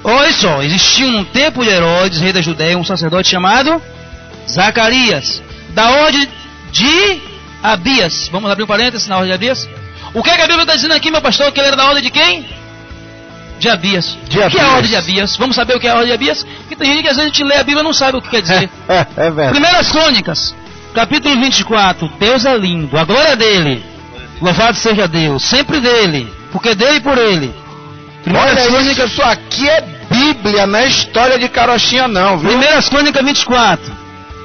Olha 0.04 0.32
só, 0.32 0.64
existiu 0.64 1.12
no 1.12 1.26
tempo 1.26 1.64
de 1.64 1.70
Herodes, 1.70 2.22
rei 2.22 2.32
da 2.32 2.42
Judéia, 2.42 2.78
um 2.78 2.84
sacerdote 2.84 3.30
chamado 3.30 3.82
Zacarias, 4.50 5.42
da 5.70 5.90
ordem 5.90 6.28
de 6.72 7.22
Abias. 7.62 8.30
Vamos 8.32 8.50
abrir 8.50 8.64
um 8.64 8.68
parênteses 8.68 9.08
na 9.08 9.16
ordem 9.16 9.30
de 9.30 9.36
Abias? 9.36 9.70
O 10.14 10.24
que, 10.24 10.30
é 10.30 10.36
que 10.36 10.42
a 10.42 10.48
Bíblia 10.48 10.64
está 10.64 10.76
dizendo 10.76 10.94
aqui, 10.94 11.12
meu 11.12 11.22
pastor? 11.22 11.52
Que 11.52 11.60
ele 11.60 11.68
era 11.68 11.76
da 11.76 11.86
ordem 11.86 12.04
de 12.04 12.10
quem? 12.10 12.48
De 13.60 13.70
Abias. 13.70 14.18
De 14.30 14.40
o 14.40 14.50
que 14.50 14.58
é 14.58 14.62
a 14.62 14.66
Abias. 14.66 14.76
ordem 14.76 14.90
de 14.90 14.96
Abias? 14.96 15.36
Vamos 15.36 15.56
saber 15.56 15.76
o 15.76 15.80
que 15.80 15.88
é 15.88 15.90
a 15.90 15.96
ordem 15.96 16.08
de 16.08 16.14
Abias? 16.14 16.44
Porque 16.44 16.76
tem 16.76 16.92
gente 16.94 17.04
que 17.04 17.10
às 17.10 17.18
vezes 17.18 17.32
a 17.32 17.34
gente 17.34 17.44
lê 17.44 17.56
a 17.56 17.64
Bíblia 17.64 17.82
e 17.82 17.84
não 17.84 17.94
sabe 17.94 18.18
o 18.18 18.22
que 18.22 18.30
quer 18.30 18.42
dizer. 18.42 18.70
é 18.88 19.30
verdade. 19.30 19.52
Primeiras 19.52 19.92
Crônicas, 19.92 20.56
capítulo 20.94 21.36
24. 21.36 22.10
Deus 22.20 22.46
é 22.46 22.56
lindo, 22.58 22.98
a 22.98 23.04
glória 23.04 23.30
é 23.30 23.36
dele. 23.36 23.84
Louvado 24.42 24.78
seja 24.78 25.08
Deus, 25.08 25.44
sempre 25.44 25.80
dele, 25.80 26.32
porque 26.52 26.76
dele 26.76 26.98
e 26.98 27.02
por 27.02 27.18
ele. 27.18 27.54
Primeiras 28.24 28.52
Olha 28.52 28.62
isso, 28.62 28.72
Crônicas, 28.72 29.12
isso 29.12 29.22
aqui 29.24 29.70
é 29.70 29.82
Bíblia, 30.10 30.68
não 30.68 30.80
é 30.80 30.88
história 30.88 31.40
de 31.40 31.50
carochinha 31.50 32.08
não, 32.08 32.38
viu? 32.38 32.50
Primeiras 32.50 32.90
Crônicas 32.90 33.24
24. 33.24 33.98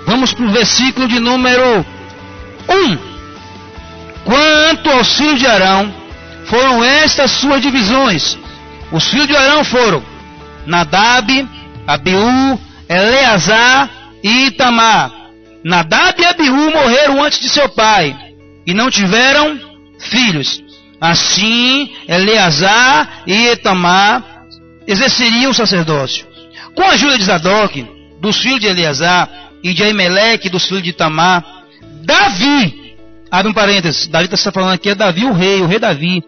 Vamos 0.07 0.33
para 0.33 0.45
o 0.45 0.51
versículo 0.51 1.07
de 1.09 1.21
número 1.21 1.85
1. 2.69 2.99
Quanto 4.25 4.91
aos 4.91 5.17
filhos 5.17 5.39
de 5.39 5.47
Arão, 5.47 5.93
foram 6.47 6.83
estas 6.83 7.31
suas 7.33 7.61
divisões. 7.61 8.39
Os 8.91 9.09
filhos 9.09 9.27
de 9.27 9.37
Arão 9.37 9.65
foram 9.65 10.03
Nadab, 10.67 11.49
Abiú, 11.87 12.61
Eleazar 12.89 13.89
e 14.23 14.47
Itamar. 14.47 15.11
Nadab 15.65 16.21
e 16.21 16.25
Abiú 16.25 16.71
morreram 16.71 17.23
antes 17.23 17.41
de 17.41 17.49
seu 17.49 17.69
pai 17.69 18.17
e 18.67 18.75
não 18.75 18.91
tiveram 18.91 19.59
filhos. 20.03 20.63
Assim, 21.01 21.91
Eleazar 22.07 23.23
e 23.27 23.49
Itamar 23.49 24.45
exerceriam 24.87 25.51
o 25.51 25.55
sacerdócio. 25.55 26.27
Com 26.75 26.83
a 26.83 26.91
ajuda 26.91 27.19
de 27.19 27.25
Zadok, 27.25 27.87
dos 28.21 28.39
filhos 28.39 28.61
de 28.61 28.67
Eleazar, 28.67 29.29
e 29.63 29.73
de 29.73 29.83
Aimeleque, 29.83 30.49
dos 30.49 30.67
filhos 30.67 30.83
de 30.83 30.91
Itamar, 30.91 31.45
Davi, 32.05 32.97
abre 33.31 33.51
um 33.51 33.55
parênteses, 33.55 34.09
Davi 34.09 34.29
está 34.33 34.51
falando 34.51 34.75
aqui, 34.75 34.91
é 34.91 34.95
Davi 34.95 35.25
o 35.25 35.33
rei, 35.33 35.61
o 35.61 35.67
rei 35.67 35.79
Davi, 35.79 36.23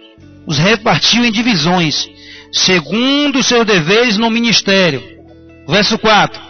os 0.47 0.57
repartiu 0.57 1.25
em 1.25 1.33
divisões, 1.33 2.09
segundo 2.53 3.41
os 3.41 3.47
seus 3.47 3.67
deveres 3.67 4.17
no 4.17 4.31
ministério. 4.31 5.03
Verso 5.67 5.99
4. 5.99 6.41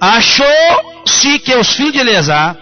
Achou-se 0.00 1.38
que 1.38 1.54
os 1.54 1.74
filhos 1.74 1.92
de 1.92 1.98
Eleazar, 1.98 2.56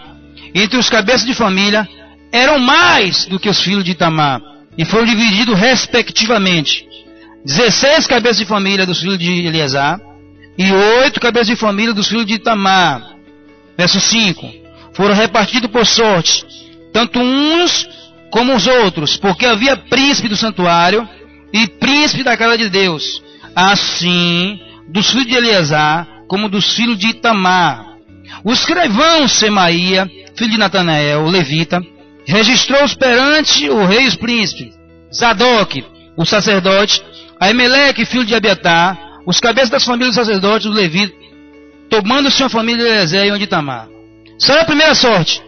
entre 0.53 0.77
os 0.77 0.89
cabeças 0.89 1.25
de 1.25 1.33
família, 1.33 1.87
eram 2.31 2.59
mais 2.59 3.25
do 3.25 3.39
que 3.39 3.49
os 3.49 3.61
filhos 3.61 3.83
de 3.83 3.91
Itamar, 3.91 4.41
e 4.77 4.85
foram 4.85 5.05
divididos 5.05 5.57
respectivamente. 5.59 6.87
16 7.45 8.07
cabeças 8.07 8.37
de 8.37 8.45
família 8.45 8.85
dos 8.85 8.99
filhos 8.99 9.17
de 9.17 9.45
Eleazar, 9.45 9.99
e 10.57 10.71
oito 10.71 11.19
cabeças 11.19 11.47
de 11.47 11.55
família 11.55 11.93
dos 11.93 12.07
filhos 12.07 12.25
de 12.25 12.35
Itamar. 12.35 13.15
Verso 13.77 13.99
5. 13.99 14.53
Foram 14.93 15.15
repartidos 15.15 15.69
por 15.69 15.85
sorte, 15.85 16.45
tanto 16.93 17.19
uns 17.19 17.89
como 18.29 18.55
os 18.55 18.67
outros, 18.67 19.17
porque 19.17 19.45
havia 19.45 19.75
príncipe 19.75 20.29
do 20.29 20.37
santuário 20.37 21.07
e 21.51 21.67
príncipe 21.67 22.23
da 22.23 22.37
casa 22.37 22.57
de 22.57 22.69
Deus. 22.69 23.21
Assim, 23.55 24.59
dos 24.87 25.09
filhos 25.09 25.27
de 25.27 25.35
Eleazar, 25.35 26.07
como 26.27 26.47
dos 26.47 26.73
filhos 26.75 26.97
de 26.97 27.07
Itamar. 27.07 27.85
O 28.43 28.53
escrivão 28.53 29.27
Semaía, 29.27 30.09
filho 30.35 30.51
de 30.51 30.57
Natanael, 30.57 31.25
levita, 31.27 31.81
registrou-os 32.25 32.93
perante 32.93 33.69
o 33.69 33.85
rei 33.85 34.03
e 34.03 34.07
os 34.07 34.15
príncipes. 34.15 34.73
Zadok, 35.13 35.83
o 36.15 36.25
sacerdote, 36.25 37.03
Aimeleque, 37.39 38.05
filho 38.05 38.25
de 38.25 38.35
Abiatar, 38.35 38.97
os 39.25 39.39
cabeças 39.39 39.69
das 39.69 39.83
famílias 39.83 40.15
dos 40.15 40.25
sacerdotes, 40.25 40.67
os 40.67 40.75
levitas, 40.75 41.15
tomando-se 41.89 42.41
uma 42.41 42.49
família 42.49 42.83
de 42.83 42.89
Eleazar 42.89 43.25
e 43.25 43.31
onde 43.31 43.43
Itamar. 43.43 43.87
Saiu 44.39 44.61
a 44.61 44.65
primeira 44.65 44.95
sorte. 44.95 45.41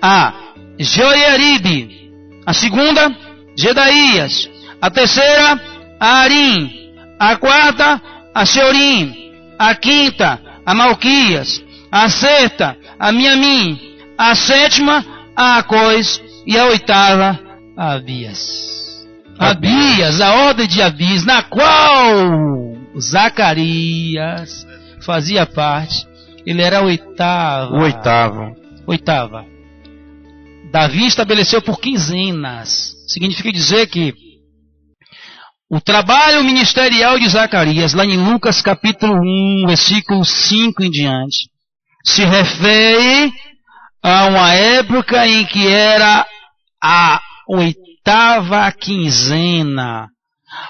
A. 0.00 0.32
Joiaribe. 0.78 2.10
A 2.46 2.52
segunda, 2.52 3.14
Gedaías. 3.56 4.48
A 4.80 4.90
terceira, 4.90 5.60
Arim. 5.98 6.92
A 7.18 7.36
quarta, 7.36 8.00
a 8.34 8.46
Seorim. 8.46 9.32
A 9.58 9.74
quinta, 9.74 10.40
a 10.64 10.74
Malquias. 10.74 11.62
A 11.90 12.08
sexta, 12.08 12.76
a 12.98 13.10
Miamim. 13.10 13.80
A 14.16 14.34
sétima, 14.34 15.04
a 15.36 15.58
Acós. 15.58 16.20
E 16.46 16.56
a 16.56 16.66
oitava, 16.66 17.38
a 17.76 17.94
Abias. 17.94 19.06
Abias, 19.38 20.20
a 20.20 20.32
ordem 20.46 20.66
de 20.66 20.80
Abias, 20.80 21.24
na 21.24 21.42
qual 21.42 22.76
Zacarias 22.98 24.66
fazia 25.02 25.44
parte. 25.44 26.06
Ele 26.46 26.62
era 26.62 26.78
a 26.78 26.82
oitava. 26.82 27.74
O 27.74 27.82
oitavo. 27.82 28.56
Oitava. 28.86 29.44
Davi 30.70 31.06
estabeleceu 31.06 31.60
por 31.60 31.80
quinzenas. 31.80 32.94
Significa 33.08 33.52
dizer 33.52 33.88
que 33.88 34.14
o 35.68 35.80
trabalho 35.80 36.44
ministerial 36.44 37.18
de 37.18 37.28
Zacarias, 37.28 37.92
lá 37.92 38.04
em 38.04 38.16
Lucas 38.16 38.62
capítulo 38.62 39.14
1, 39.14 39.66
versículo 39.66 40.24
5 40.24 40.84
em 40.84 40.90
diante, 40.90 41.50
se 42.04 42.24
refere 42.24 43.32
a 44.08 44.26
uma 44.26 44.52
época 44.54 45.26
em 45.26 45.44
que 45.46 45.66
era 45.66 46.26
a 46.82 47.20
oitava 47.48 48.70
quinzena. 48.72 50.08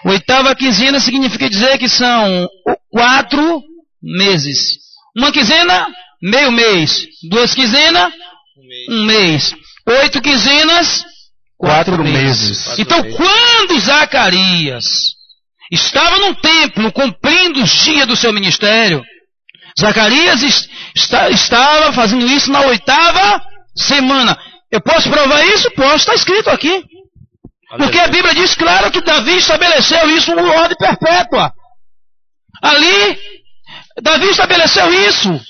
Oitava 0.05 0.55
quinzena 0.55 0.99
significa 1.01 1.49
dizer 1.49 1.79
que 1.79 1.89
são 1.89 2.49
quatro 2.91 3.63
meses. 4.03 4.79
Uma 5.15 5.31
quinzena, 5.31 5.87
meio 6.23 6.51
mês. 6.51 7.07
Duas 7.29 7.55
quinzenas, 7.55 8.13
Um 8.89 9.05
mês. 9.05 9.55
Oito 9.87 10.21
quinzenas, 10.21 11.05
Quatro 11.59 12.05
meses. 12.05 12.79
Então, 12.79 13.03
quando 13.13 13.81
Zacarias 13.81 14.85
estava 15.73 16.19
no 16.19 16.35
templo 16.35 16.93
cumprindo 16.93 17.63
os 17.63 17.71
dias 17.71 18.07
do 18.07 18.15
seu 18.15 18.31
ministério, 18.31 19.03
Zacarias 19.79 20.43
est- 20.43 20.69
está- 20.95 21.29
estava 21.31 21.93
fazendo 21.93 22.27
isso 22.27 22.51
na 22.51 22.61
oitava 22.63 23.43
semana. 23.77 24.39
Eu 24.71 24.81
posso 24.81 25.09
provar 25.11 25.45
isso? 25.47 25.71
Posso, 25.73 25.97
está 25.97 26.15
escrito 26.15 26.49
aqui. 26.51 26.83
Porque 27.77 27.99
a 27.99 28.09
Bíblia 28.09 28.35
diz 28.35 28.55
claro 28.55 28.91
que 28.91 29.01
Davi 29.01 29.37
estabeleceu 29.37 30.09
isso 30.17 30.33
como 30.35 30.49
ordem 30.49 30.77
perpétua. 30.79 31.53
Ali, 32.63 33.19
Davi 34.03 34.29
estabeleceu 34.29 34.93
isso. 35.09 35.41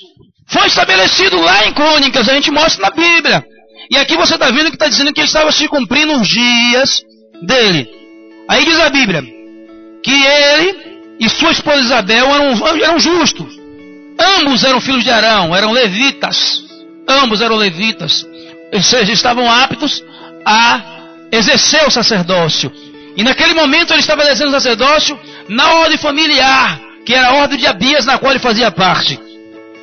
Foi 0.49 0.67
estabelecido 0.67 1.39
lá 1.41 1.65
em 1.65 1.73
Crônicas, 1.73 2.27
a 2.27 2.33
gente 2.33 2.51
mostra 2.51 2.81
na 2.83 2.89
Bíblia. 2.89 3.45
E 3.91 3.97
aqui 3.97 4.15
você 4.17 4.33
está 4.33 4.47
vendo 4.49 4.69
que 4.69 4.75
está 4.75 4.87
dizendo 4.87 5.13
que 5.13 5.19
ele 5.21 5.27
estava 5.27 5.51
se 5.51 5.67
cumprindo 5.67 6.13
os 6.19 6.27
dias 6.27 7.01
dele. 7.43 7.89
Aí 8.49 8.65
diz 8.65 8.79
a 8.79 8.89
Bíblia 8.89 9.23
que 10.03 10.25
ele 10.25 11.15
e 11.19 11.29
sua 11.29 11.51
esposa 11.51 11.79
Isabel 11.79 12.25
eram, 12.33 12.67
eram 12.83 12.99
justos. 12.99 13.55
Ambos 14.19 14.63
eram 14.63 14.81
filhos 14.81 15.03
de 15.03 15.11
Arão, 15.11 15.55
eram 15.55 15.71
levitas. 15.71 16.63
Ambos 17.07 17.41
eram 17.41 17.55
levitas. 17.55 18.25
Ou 18.73 18.81
seja, 18.81 19.11
estavam 19.11 19.49
aptos 19.51 20.03
a 20.45 20.81
exercer 21.31 21.85
o 21.87 21.91
sacerdócio. 21.91 22.71
E 23.15 23.23
naquele 23.23 23.53
momento 23.53 23.91
ele 23.93 23.99
estava 23.99 24.23
exercendo 24.23 24.49
o 24.49 24.51
sacerdócio 24.51 25.19
na 25.49 25.73
ordem 25.75 25.97
familiar, 25.97 26.79
que 27.05 27.13
era 27.13 27.29
a 27.29 27.33
ordem 27.35 27.57
de 27.57 27.67
Abias, 27.67 28.05
na 28.05 28.17
qual 28.17 28.31
ele 28.31 28.39
fazia 28.39 28.69
parte. 28.69 29.19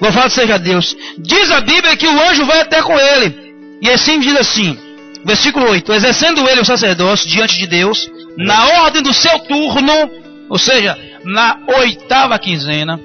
Louvado 0.00 0.30
seja 0.30 0.58
Deus. 0.58 0.96
Diz 1.18 1.50
a 1.50 1.60
Bíblia 1.60 1.96
que 1.96 2.06
o 2.06 2.30
anjo 2.30 2.44
vai 2.44 2.60
até 2.60 2.82
com 2.82 2.98
ele. 2.98 3.34
E 3.80 3.90
assim 3.90 4.18
diz 4.20 4.36
assim, 4.36 4.78
versículo 5.24 5.70
8: 5.70 5.92
Exercendo 5.92 6.48
ele 6.48 6.60
o 6.60 6.64
sacerdócio 6.64 7.28
diante 7.28 7.58
de 7.58 7.66
Deus, 7.66 8.08
na 8.36 8.82
ordem 8.82 9.02
do 9.02 9.12
seu 9.12 9.38
turno, 9.40 10.10
ou 10.48 10.58
seja, 10.58 10.96
na 11.24 11.58
oitava 11.78 12.38
quinzena, 12.38 13.00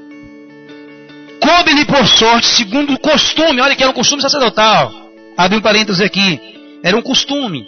coube-lhe 1.49 1.85
por 1.85 2.05
sorte, 2.07 2.47
segundo 2.47 2.93
o 2.93 2.99
costume, 2.99 3.59
olha 3.59 3.75
que 3.75 3.81
era 3.81 3.91
um 3.91 3.95
costume 3.95 4.21
sacerdotal. 4.21 4.91
Abre 5.35 5.57
um 5.57 5.61
parênteses 5.61 6.01
aqui. 6.01 6.39
Era 6.83 6.95
um 6.95 7.01
costume. 7.01 7.65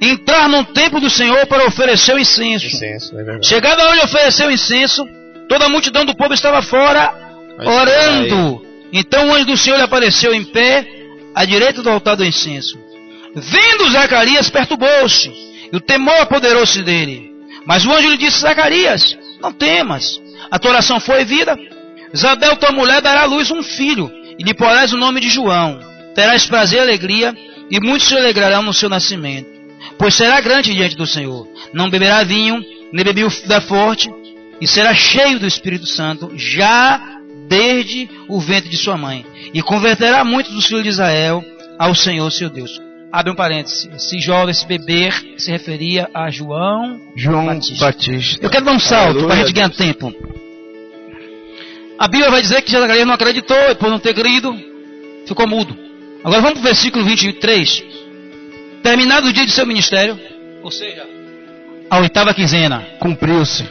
Entrar 0.00 0.48
no 0.48 0.64
templo 0.64 1.00
do 1.00 1.10
Senhor 1.10 1.46
para 1.46 1.66
oferecer 1.66 2.14
o 2.14 2.18
incenso. 2.18 2.66
Incenso, 2.66 3.14
é 3.14 3.22
verdade. 3.22 3.46
Chegado 3.46 3.82
onde 3.82 4.00
ofereceu 4.00 4.48
o 4.48 4.50
incenso, 4.50 5.04
toda 5.48 5.66
a 5.66 5.68
multidão 5.68 6.04
do 6.04 6.16
povo 6.16 6.32
estava 6.34 6.62
fora, 6.62 7.12
Mas 7.58 7.68
orando. 7.68 8.64
Então 8.92 9.28
o 9.28 9.34
anjo 9.34 9.46
do 9.46 9.56
Senhor 9.56 9.76
lhe 9.76 9.82
apareceu 9.82 10.32
em 10.34 10.44
pé, 10.44 10.86
à 11.34 11.44
direita 11.44 11.82
do 11.82 11.90
altar 11.90 12.16
do 12.16 12.24
incenso. 12.24 12.78
Vendo 13.34 13.90
Zacarias, 13.90 14.48
perturbou-se, 14.48 15.30
e 15.70 15.76
o 15.76 15.80
temor 15.80 16.18
apoderou-se 16.22 16.82
dele. 16.82 17.30
Mas 17.66 17.84
o 17.84 17.92
anjo 17.92 18.08
lhe 18.08 18.16
disse: 18.16 18.40
Zacarias, 18.40 19.16
não 19.40 19.52
temas, 19.52 20.20
a 20.50 20.58
tua 20.58 20.70
oração 20.70 20.98
foi 20.98 21.24
vida, 21.24 21.56
Isabel, 22.12 22.56
tua 22.56 22.72
mulher, 22.72 23.00
dará 23.00 23.22
à 23.22 23.26
luz 23.26 23.50
um 23.50 23.62
filho, 23.62 24.10
e 24.38 24.42
lhe 24.42 24.54
porás 24.54 24.92
o 24.92 24.96
nome 24.96 25.20
de 25.20 25.28
João. 25.28 25.78
Terás 26.14 26.46
prazer 26.46 26.78
e 26.78 26.82
alegria, 26.82 27.34
e 27.70 27.80
muitos 27.80 28.08
se 28.08 28.16
alegrarão 28.16 28.62
no 28.62 28.72
seu 28.72 28.88
nascimento. 28.88 29.48
Pois 29.98 30.14
será 30.14 30.40
grande 30.40 30.74
diante 30.74 30.96
do 30.96 31.06
Senhor. 31.06 31.46
Não 31.72 31.90
beberá 31.90 32.22
vinho, 32.24 32.64
nem 32.92 33.04
bebeu 33.04 33.28
da 33.46 33.60
forte, 33.60 34.10
e 34.60 34.66
será 34.66 34.94
cheio 34.94 35.38
do 35.38 35.46
Espírito 35.46 35.86
Santo, 35.86 36.32
já 36.36 37.00
desde 37.48 38.08
o 38.28 38.40
ventre 38.40 38.68
de 38.68 38.76
sua 38.76 38.96
mãe. 38.96 39.24
E 39.54 39.62
converterá 39.62 40.24
muitos 40.24 40.52
dos 40.52 40.66
filhos 40.66 40.82
de 40.82 40.90
Israel 40.90 41.44
ao 41.78 41.94
Senhor 41.94 42.30
seu 42.30 42.50
Deus. 42.50 42.80
Abre 43.10 43.32
um 43.32 43.34
parêntese. 43.34 43.88
Esse 43.96 44.20
jovem, 44.20 44.50
esse 44.50 44.66
beber, 44.66 45.14
se 45.38 45.50
referia 45.50 46.10
a 46.12 46.30
João, 46.30 47.00
João 47.16 47.46
Batista. 47.46 47.86
Batista. 47.86 48.38
Eu 48.44 48.50
quero 48.50 48.64
dar 48.66 48.72
um 48.72 48.78
salto 48.78 49.24
para 49.24 49.34
a 49.34 49.36
gente 49.36 49.52
ganhar 49.52 49.70
tempo. 49.70 50.12
A 51.98 52.06
Bíblia 52.06 52.30
vai 52.30 52.40
dizer 52.40 52.62
que 52.62 52.70
Zacarias 52.70 53.06
não 53.06 53.14
acreditou 53.14 53.56
e 53.70 53.74
por 53.74 53.90
não 53.90 53.98
ter 53.98 54.14
crido, 54.14 54.56
ficou 55.26 55.48
mudo. 55.48 55.76
Agora 56.22 56.40
vamos 56.40 56.60
para 56.60 56.60
o 56.60 56.64
versículo 56.64 57.04
23. 57.04 57.82
Terminado 58.82 59.26
o 59.26 59.32
dia 59.32 59.44
de 59.44 59.50
seu 59.50 59.66
ministério, 59.66 60.18
ou 60.62 60.70
seja, 60.70 61.04
a 61.90 61.98
oitava 61.98 62.32
quinzena, 62.32 62.86
Cumpriu-se. 63.00 63.64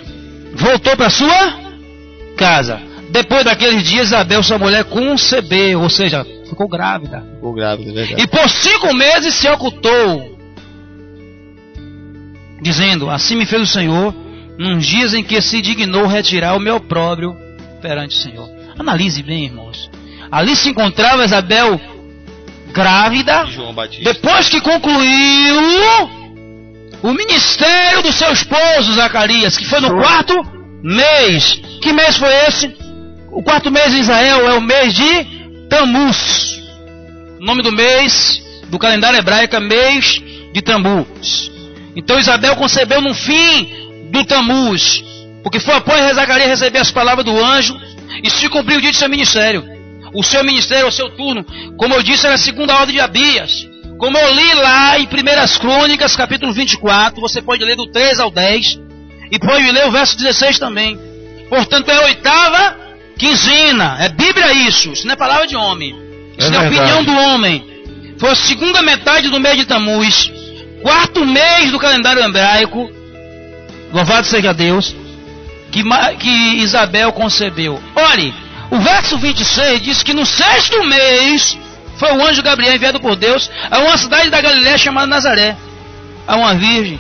voltou 0.53 0.97
para 0.97 1.09
sua 1.09 1.57
casa. 2.35 2.81
Depois 3.09 3.45
daqueles 3.45 3.83
dias, 3.83 4.07
Isabel, 4.07 4.43
sua 4.43 4.57
mulher, 4.57 4.83
concebeu, 4.83 5.81
ou 5.81 5.89
seja, 5.89 6.25
ficou 6.49 6.67
grávida. 6.67 7.23
Ficou 7.35 7.53
grávida, 7.53 7.89
é 7.91 7.93
verdade. 7.93 8.21
E 8.21 8.27
por 8.27 8.49
cinco 8.49 8.93
meses 8.93 9.33
se 9.35 9.47
ocultou, 9.47 10.37
dizendo: 12.61 13.09
Assim 13.09 13.37
me 13.37 13.45
fez 13.45 13.61
o 13.61 13.65
Senhor, 13.67 14.13
nos 14.57 14.85
dias 14.85 15.13
em 15.13 15.23
que 15.23 15.41
se 15.41 15.61
dignou 15.61 16.05
retirar 16.05 16.55
o 16.57 16.59
meu 16.59 16.75
opróbrio 16.75 17.46
perante 17.81 18.17
o 18.17 18.21
Senhor. 18.21 18.49
Analise 18.77 19.23
bem, 19.23 19.45
irmãos. 19.45 19.89
Ali 20.31 20.55
se 20.55 20.69
encontrava 20.69 21.25
Isabel 21.25 21.79
grávida, 22.71 23.45
João 23.47 23.73
Batista. 23.73 24.13
depois 24.13 24.49
que 24.49 24.61
concluiu 24.61 25.57
o 27.01 27.13
ministério 27.13 28.03
do 28.03 28.11
seu 28.11 28.31
esposo 28.31 28.93
Zacarias, 28.93 29.57
que 29.57 29.65
foi 29.65 29.79
no 29.79 29.89
quarto 29.89 30.33
mês. 30.83 31.59
Que 31.81 31.93
mês 31.93 32.17
foi 32.17 32.33
esse? 32.47 32.75
O 33.31 33.43
quarto 33.43 33.71
mês 33.71 33.93
em 33.93 33.99
Israel 33.99 34.47
é 34.47 34.53
o 34.53 34.61
mês 34.61 34.93
de 34.93 35.25
Tammuz. 35.69 36.61
O 37.39 37.45
nome 37.45 37.61
do 37.61 37.71
mês 37.71 38.41
do 38.67 38.79
calendário 38.79 39.19
hebraico 39.19 39.55
é 39.55 39.59
mês 39.59 40.21
de 40.53 40.61
Tammuz. 40.61 41.51
Então 41.95 42.19
Isabel 42.19 42.55
concebeu 42.55 43.01
no 43.01 43.13
fim 43.13 44.09
do 44.11 44.23
Tammuz, 44.25 45.03
porque 45.47 45.61
foi 45.61 45.75
após 45.75 46.13
Zacarias 46.13 46.49
receber 46.49 46.79
as 46.79 46.91
palavras 46.91 47.23
do 47.23 47.41
anjo 47.41 47.73
e 48.21 48.29
se 48.29 48.49
cumpriu 48.49 48.79
o 48.79 48.81
dia 48.81 48.91
de 48.91 48.97
seu 48.97 49.07
ministério. 49.07 49.63
O 50.13 50.21
seu 50.21 50.43
ministério, 50.43 50.89
o 50.89 50.91
seu 50.91 51.09
turno, 51.11 51.45
como 51.77 51.93
eu 51.93 52.03
disse, 52.03 52.25
era 52.25 52.35
a 52.35 52.37
segunda 52.37 52.75
ordem 52.75 52.95
de 52.95 52.99
Abias. 52.99 53.65
Como 53.97 54.17
eu 54.17 54.33
li 54.33 54.53
lá 54.55 54.99
em 54.99 55.03
1 55.05 55.07
Crônicas, 55.61 56.17
capítulo 56.17 56.51
24, 56.51 57.21
você 57.21 57.41
pode 57.41 57.63
ler 57.63 57.77
do 57.77 57.87
3 57.87 58.19
ao 58.19 58.29
10, 58.29 58.77
e 59.31 59.39
pode 59.39 59.71
ler 59.71 59.87
o 59.87 59.91
verso 59.91 60.17
16 60.17 60.59
também. 60.59 60.99
Portanto, 61.47 61.89
é 61.91 61.95
a 61.95 62.05
oitava 62.07 62.77
quinzena. 63.17 63.95
É 64.01 64.09
Bíblia 64.09 64.51
isso, 64.67 64.91
isso 64.91 65.07
não 65.07 65.13
é 65.13 65.15
palavra 65.15 65.47
de 65.47 65.55
homem. 65.55 65.95
Isso 66.37 66.53
É 66.53 66.55
é 66.57 66.59
verdade. 66.59 66.75
opinião 66.75 67.03
do 67.05 67.17
homem. 67.21 67.65
Foi 68.19 68.31
a 68.31 68.35
segunda 68.35 68.81
metade 68.81 69.29
do 69.29 69.39
mês 69.39 69.55
de 69.55 69.63
Tamuz, 69.65 70.29
quarto 70.81 71.25
mês 71.25 71.71
do 71.71 71.79
calendário 71.79 72.21
hebraico, 72.21 72.91
louvado 73.93 74.27
seja 74.27 74.53
Deus, 74.53 74.93
que, 75.83 76.17
que 76.17 76.57
Isabel 76.61 77.11
concebeu. 77.11 77.81
Olhe, 77.95 78.33
o 78.69 78.79
verso 78.79 79.17
26 79.17 79.81
diz 79.81 80.03
que 80.03 80.13
no 80.13 80.25
sexto 80.25 80.83
mês 80.83 81.57
foi 81.97 82.11
o 82.11 82.25
anjo 82.25 82.43
Gabriel 82.43 82.75
enviado 82.75 82.99
por 82.99 83.15
Deus 83.15 83.49
a 83.69 83.79
uma 83.79 83.97
cidade 83.97 84.29
da 84.29 84.41
Galiléia 84.41 84.77
chamada 84.77 85.07
Nazaré, 85.07 85.55
a 86.27 86.35
uma 86.35 86.53
virgem 86.53 86.99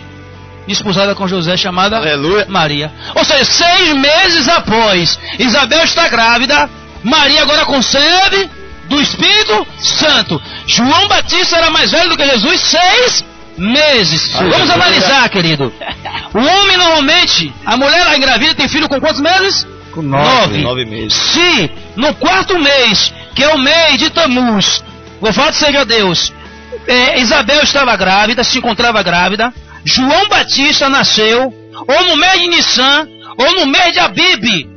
desposada 0.67 1.15
com 1.15 1.27
José 1.27 1.55
chamada 1.55 1.97
Aleluia. 1.97 2.45
Maria. 2.49 2.91
Ou 3.15 3.23
seja, 3.23 3.45
seis 3.45 3.93
meses 3.93 4.47
após 4.49 5.17
Isabel 5.39 5.83
estar 5.83 6.09
grávida, 6.09 6.69
Maria 7.03 7.43
agora 7.43 7.65
concebe 7.65 8.49
do 8.89 9.01
Espírito 9.01 9.65
Santo. 9.79 10.41
João 10.65 11.07
Batista 11.07 11.57
era 11.57 11.69
mais 11.69 11.91
velho 11.91 12.09
do 12.09 12.17
que 12.17 12.25
Jesus, 12.25 12.59
seis 12.61 13.25
meses. 13.57 14.33
Vamos 14.33 14.69
analisar, 14.69 15.27
querido. 15.29 15.73
O 16.33 16.39
homem 16.39 16.77
normalmente, 16.77 17.53
a 17.65 17.75
mulher 17.77 18.15
engravida 18.15 18.55
tem 18.55 18.67
filho 18.67 18.87
com 18.87 18.99
quantos 18.99 19.21
meses? 19.21 19.67
Com 19.91 20.01
Nove. 20.01 20.59
Nove 20.59 20.85
meses. 20.85 21.13
Se 21.13 21.71
no 21.95 22.13
quarto 22.15 22.57
mês, 22.59 23.13
que 23.35 23.43
é 23.43 23.49
o 23.49 23.57
mês 23.57 23.97
de 23.97 24.09
Tamuz, 24.09 24.83
louvado 25.21 25.55
seja 25.55 25.83
Deus, 25.85 26.31
é, 26.87 27.19
Isabel 27.19 27.63
estava 27.63 27.95
grávida, 27.95 28.43
se 28.43 28.57
encontrava 28.57 29.01
grávida, 29.01 29.53
João 29.83 30.27
Batista 30.27 30.89
nasceu, 30.89 31.53
ou 31.87 32.05
no 32.05 32.15
mês 32.15 32.39
de 32.39 32.47
Nissan, 32.47 33.07
ou 33.37 33.55
no 33.59 33.65
mês 33.67 33.93
de 33.93 33.99
Abib, 33.99 34.67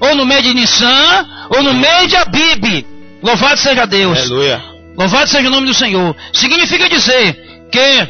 ou 0.00 0.14
no 0.14 0.24
mês 0.24 0.42
de 0.42 0.54
Nissan, 0.54 1.26
ou 1.50 1.62
no 1.62 1.74
mês 1.74 2.08
de 2.08 2.16
Abib. 2.16 2.86
Louvado 3.22 3.58
seja 3.58 3.86
Deus. 3.86 4.18
Aleluia. 4.18 4.62
Louvado 4.96 5.28
seja 5.28 5.48
o 5.48 5.50
nome 5.50 5.66
do 5.66 5.74
Senhor. 5.74 6.16
Significa 6.32 6.88
dizer 6.88 7.68
que, 7.70 8.08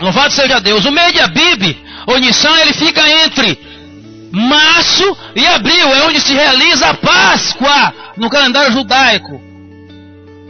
louvado 0.00 0.32
seja 0.32 0.60
Deus, 0.60 0.84
o 0.84 0.92
mês 0.92 1.12
de 1.12 1.20
Abib, 1.20 1.76
ou 2.06 2.18
Nissan, 2.18 2.56
ele 2.58 2.72
fica 2.72 3.02
entre 3.24 3.58
março 4.32 5.16
e 5.34 5.46
abril, 5.46 5.94
é 5.94 6.02
onde 6.04 6.20
se 6.20 6.34
realiza 6.34 6.90
a 6.90 6.94
Páscoa 6.94 7.94
no 8.16 8.28
calendário 8.28 8.72
judaico. 8.72 9.40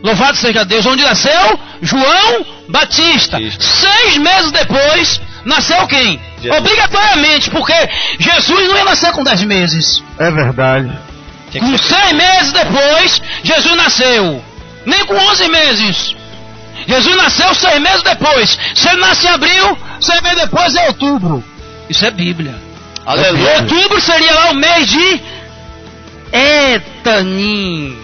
Louvado 0.03 0.37
seja 0.37 0.65
Deus, 0.65 0.85
onde 0.87 1.03
nasceu 1.03 1.59
João 1.83 2.47
Batista. 2.69 3.39
Batista. 3.39 3.65
Seis 3.65 4.19
meses 4.19 4.53
depois, 4.53 5.21
nasceu 5.45 5.87
quem? 5.87 6.21
Jesus. 6.41 6.61
Obrigatoriamente, 6.61 7.51
porque 7.51 7.75
Jesus 8.19 8.69
não 8.69 8.77
ia 8.77 8.85
nascer 8.85 9.13
com 9.13 9.25
dez 9.25 9.43
meses. 9.43 10.03
É 10.19 10.31
verdade. 10.31 10.93
Com 11.59 11.79
seis 11.79 12.13
meses 12.13 12.53
depois, 12.53 13.23
Jesus 13.43 13.77
nasceu. 13.77 14.45
Nem 14.85 15.05
com 15.07 15.15
onze 15.15 15.49
meses. 15.49 16.17
Jesus 16.87 17.16
nasceu 17.16 17.55
seis 17.55 17.81
meses 17.81 18.03
depois. 18.03 18.59
Se 18.75 18.88
ele 18.88 19.01
nasce 19.01 19.27
em 19.27 19.31
abril, 19.31 19.79
seis 20.01 20.20
meses 20.22 20.40
depois 20.40 20.75
é 20.77 20.87
outubro. 20.88 21.44
Isso 21.88 22.05
é 22.05 22.11
Bíblia. 22.11 22.55
Aleluia. 23.05 23.57
Outubro 23.59 24.01
seria 24.01 24.33
lá 24.35 24.51
o 24.51 24.55
mês 24.55 24.87
de 24.88 25.20
Etanim. 26.33 27.96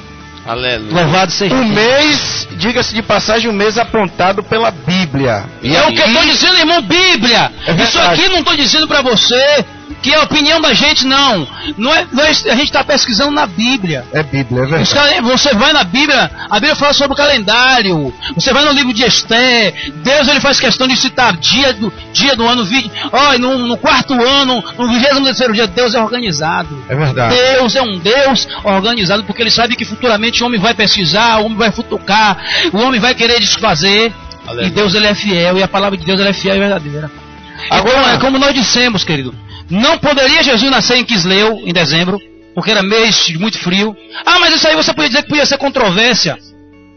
Aleluia. 0.45 1.03
Louvado 1.03 1.31
seja 1.31 1.55
Um 1.55 1.73
Deus. 1.73 1.75
mês, 1.75 2.49
diga-se 2.53 2.95
de 2.95 3.03
passagem, 3.03 3.49
um 3.49 3.53
mês 3.55 3.79
apontado 3.79 4.43
pela 4.43 4.71
Bíblia. 4.73 5.45
E 5.63 5.75
é 5.75 5.83
o 5.87 5.93
que 5.93 6.01
eu 6.01 6.07
estou 6.07 6.23
dizendo, 6.25 6.59
irmão, 6.59 6.83
Bíblia. 6.83 7.53
É 7.67 7.73
Isso 7.75 7.99
aqui 8.01 8.29
não 8.29 8.39
estou 8.41 8.57
dizendo 8.57 8.89
para 8.89 9.03
você 9.03 9.65
que 10.03 10.13
é 10.13 10.17
a 10.17 10.23
opinião 10.23 10.61
da 10.61 10.73
gente, 10.75 11.07
não. 11.07 11.47
não, 11.79 11.95
é, 11.95 12.07
não 12.13 12.25
é- 12.25 12.31
a 12.31 12.33
gente 12.57 12.65
está 12.65 12.83
pesquisando 12.83 13.31
na 13.31 13.47
Bíblia. 13.47 14.05
É 14.13 14.23
Bíblia, 14.23 14.63
é 14.65 14.67
verdade. 14.67 15.21
Você 15.23 15.55
vai 15.55 15.73
na 15.73 15.85
Bíblia, 15.85 16.31
a 16.51 16.55
Bíblia 16.55 16.75
fala 16.75 16.93
sobre 16.93 17.13
o 17.15 17.17
calendário. 17.17 18.13
Você 18.35 18.53
vai 18.53 18.65
no 18.65 18.73
livro 18.73 18.93
de 18.93 19.03
Esté, 19.05 19.73
Deus 19.97 20.29
ele 20.29 20.41
faz 20.41 20.59
questão 20.59 20.87
de 20.89 20.97
citar 20.97 21.37
dia 21.37 21.73
do, 21.73 21.93
dia 22.13 22.35
do 22.35 22.47
ano, 22.47 22.65
vi- 22.65 22.91
ó, 23.13 23.39
no, 23.39 23.59
no 23.67 23.77
quarto 23.77 24.13
ano, 24.21 24.63
no 24.79 24.89
vigésimo 24.89 25.25
terceiro 25.25 25.53
dia, 25.53 25.67
Deus 25.67 25.95
é 25.95 26.01
organizado. 26.03 26.85
É 26.89 26.95
verdade. 26.95 27.35
Deus 27.35 27.77
é 27.77 27.83
um 27.83 27.99
Deus 27.99 28.49
organizado, 28.65 29.25
porque 29.25 29.43
ele 29.43 29.51
sabe 29.51 29.77
que 29.77 29.85
futuramente 29.85 30.43
o 30.43 30.47
homem 30.47 30.61
vai 30.61 30.75
pesquisar, 30.75 31.39
o 31.41 31.47
homem 31.47 31.57
vai 31.59 31.71
futucar, 31.71 32.37
o 32.73 32.79
homem 32.79 33.01
vai 33.01 33.15
querer 33.15 33.39
desfazer. 33.41 34.13
Aleluia. 34.47 34.67
E 34.67 34.71
Deus 34.71 34.95
ele 34.95 35.07
é 35.07 35.15
fiel, 35.15 35.57
e 35.59 35.63
a 35.63 35.69
palavra 35.69 35.97
de 35.97 36.05
Deus 36.05 36.21
é 36.21 36.33
fiel 36.33 36.57
e 36.57 36.59
verdadeira. 36.59 37.11
Agora- 37.71 37.97
Agora, 37.99 38.15
é 38.15 38.19
como 38.19 38.39
nós 38.39 38.53
dissemos, 38.55 39.05
querido, 39.05 39.33
não 39.71 39.99
poderia 39.99 40.43
Jesus 40.43 40.71
nascer 40.71 40.97
em 40.97 41.05
Quisleu, 41.05 41.61
em 41.65 41.73
dezembro, 41.73 42.19
porque 42.55 42.71
era 42.71 42.83
mês 42.83 43.25
de 43.27 43.39
muito 43.39 43.59
frio. 43.59 43.97
Ah, 44.27 44.39
mas 44.39 44.55
isso 44.55 44.67
aí 44.69 44.77
você 44.77 44.93
podia 44.93 45.09
dizer 45.09 45.23
que 45.23 45.29
podia 45.29 45.47
ser 45.47 45.59
controvérsia. 45.59 46.37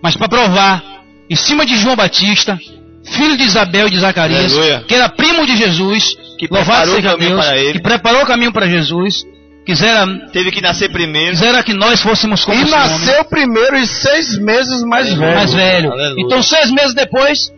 Mas 0.03 0.15
para 0.15 0.27
provar, 0.27 0.83
em 1.29 1.35
cima 1.35 1.65
de 1.65 1.75
João 1.77 1.95
Batista, 1.95 2.59
filho 3.05 3.37
de 3.37 3.43
Isabel 3.43 3.87
e 3.87 3.91
de 3.91 3.99
Zacarias, 3.99 4.51
Aleluia. 4.53 4.83
que 4.87 4.93
era 4.93 5.09
primo 5.09 5.45
de 5.45 5.55
Jesus, 5.55 6.15
Que 6.37 6.47
louvado 6.51 6.91
preparou 6.91 6.93
o 6.93 6.95
seja 6.95 7.09
caminho 7.11 7.39
Deus, 7.39 7.71
que 7.71 7.79
preparou 7.81 8.21
o 8.23 8.25
caminho 8.25 8.51
para 8.51 8.67
Jesus, 8.67 9.23
quisera, 9.65 10.05
Teve 10.33 10.51
que 10.51 10.61
nascer 10.61 10.91
primeiro. 10.91 11.31
quisera 11.31 11.63
que 11.63 11.73
nós 11.73 12.01
fôssemos 12.01 12.43
como 12.43 12.59
E 12.59 12.63
esse 12.63 12.73
homem 12.73 12.87
nasceu 12.89 13.25
primeiro 13.25 13.77
e 13.77 13.87
seis 13.87 14.37
meses 14.37 14.83
mais 14.83 15.11
velho. 15.13 15.35
mais 15.35 15.53
velho. 15.53 15.91
Aleluia. 15.91 16.23
Então, 16.25 16.43
seis 16.43 16.69
meses 16.71 16.93
depois, 16.93 17.49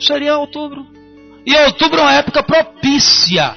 seria 0.00 0.36
outubro. 0.38 0.84
E 1.46 1.54
outubro 1.64 2.00
é 2.00 2.02
uma 2.02 2.12
época 2.14 2.42
propícia 2.42 3.54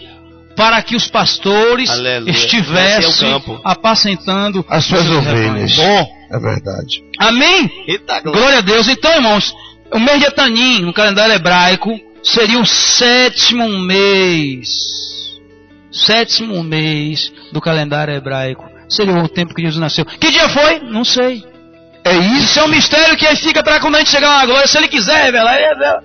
para 0.60 0.82
que 0.82 0.94
os 0.94 1.08
pastores 1.08 1.90
Aleluia. 1.90 2.30
estivessem 2.32 3.10
Esse 3.10 3.26
é 3.26 3.60
apacentando 3.64 4.66
As 4.68 4.84
suas 4.84 5.10
ovelhas. 5.10 5.74
Bom, 5.74 6.06
É 6.30 6.38
verdade. 6.38 7.02
amém? 7.18 7.72
Eita, 7.88 8.20
glória. 8.20 8.42
Glória 8.42 8.58
a 8.58 8.62
Deus. 8.62 8.90
Então, 8.90 9.10
irmãos, 9.14 9.56
o 9.94 10.00
mês 10.00 10.20
de 10.20 10.26
Etanim, 10.26 10.82
no 10.82 10.92
calendário 10.92 11.34
hebraico, 11.34 11.98
seria 12.22 12.60
o 12.60 12.66
sétimo 12.66 13.70
mês. 13.80 14.68
Sétimo 15.94 16.62
mês 16.62 17.32
do 17.54 17.62
calendário 17.62 18.14
hebraico. 18.14 18.66
seria 18.90 19.14
o 19.16 19.30
tempo 19.30 19.54
que 19.56 19.62
Jesus 19.62 19.80
nasceu. 19.80 20.04
Que 20.06 20.30
dia 20.30 20.50
foi? 20.50 20.80
Não 20.82 21.06
sei. 21.06 21.42
É 22.04 22.18
isso. 22.18 22.36
Isso 22.44 22.60
é 22.60 22.64
um 22.66 22.68
mistério 22.68 23.16
que 23.16 23.26
aí 23.26 23.38
fica 23.38 23.64
para 23.64 23.80
quando 23.80 23.96
a 23.96 24.00
gente 24.00 24.10
chegar 24.12 24.40
na 24.40 24.46
glória. 24.46 24.68
Se 24.68 24.78
ele 24.78 24.90
quiser 24.90 25.24
revelar, 25.24 25.56
ele 25.56 25.68
revela. 25.70 26.04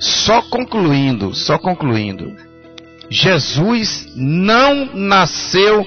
Só 0.00 0.42
concluindo, 0.42 1.32
só 1.32 1.58
concluindo. 1.58 2.47
Jesus 3.10 4.06
não 4.16 4.86
nasceu 4.94 5.86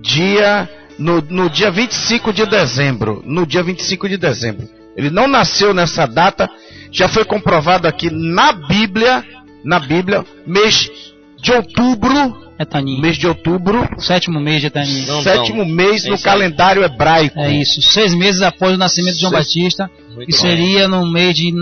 dia 0.00 0.68
no, 0.98 1.20
no 1.22 1.48
dia 1.50 1.70
25 1.70 2.32
de 2.32 2.46
dezembro. 2.46 3.22
No 3.24 3.46
dia 3.46 3.62
25 3.62 4.08
de 4.08 4.16
dezembro. 4.16 4.68
Ele 4.96 5.10
não 5.10 5.28
nasceu 5.28 5.74
nessa 5.74 6.06
data. 6.06 6.48
Já 6.90 7.08
foi 7.08 7.24
comprovado 7.24 7.86
aqui 7.86 8.08
na 8.10 8.52
Bíblia, 8.52 9.24
na 9.64 9.78
Bíblia, 9.78 10.24
mês 10.46 10.90
de 11.42 11.52
outubro, 11.52 12.44
É 12.58 12.64
Taninho. 12.64 13.02
mês 13.02 13.18
de 13.18 13.26
outubro, 13.26 13.86
Sétimo 13.98 14.40
mês 14.40 14.62
de 14.62 14.70
Taninho. 14.70 15.06
Não, 15.06 15.22
sétimo 15.22 15.58
não. 15.64 15.66
mês 15.74 16.06
É 16.06 16.10
no 16.10 16.18
calendário 16.18 16.82
hebraico. 16.82 17.38
É 17.40 17.50
isso. 17.50 17.82
Seis 17.82 18.14
meses 18.14 18.40
após 18.40 18.74
o 18.74 18.78
nascimento 18.78 19.14
de 19.16 19.20
João 19.20 19.32
Seis- 19.32 19.44
Batista. 19.46 19.90
Muito 20.14 20.26
Que 20.28 20.32
bom. 20.32 20.38
seria 20.40 20.88
no 20.88 21.06
mês 21.12 21.34
de 21.36 21.52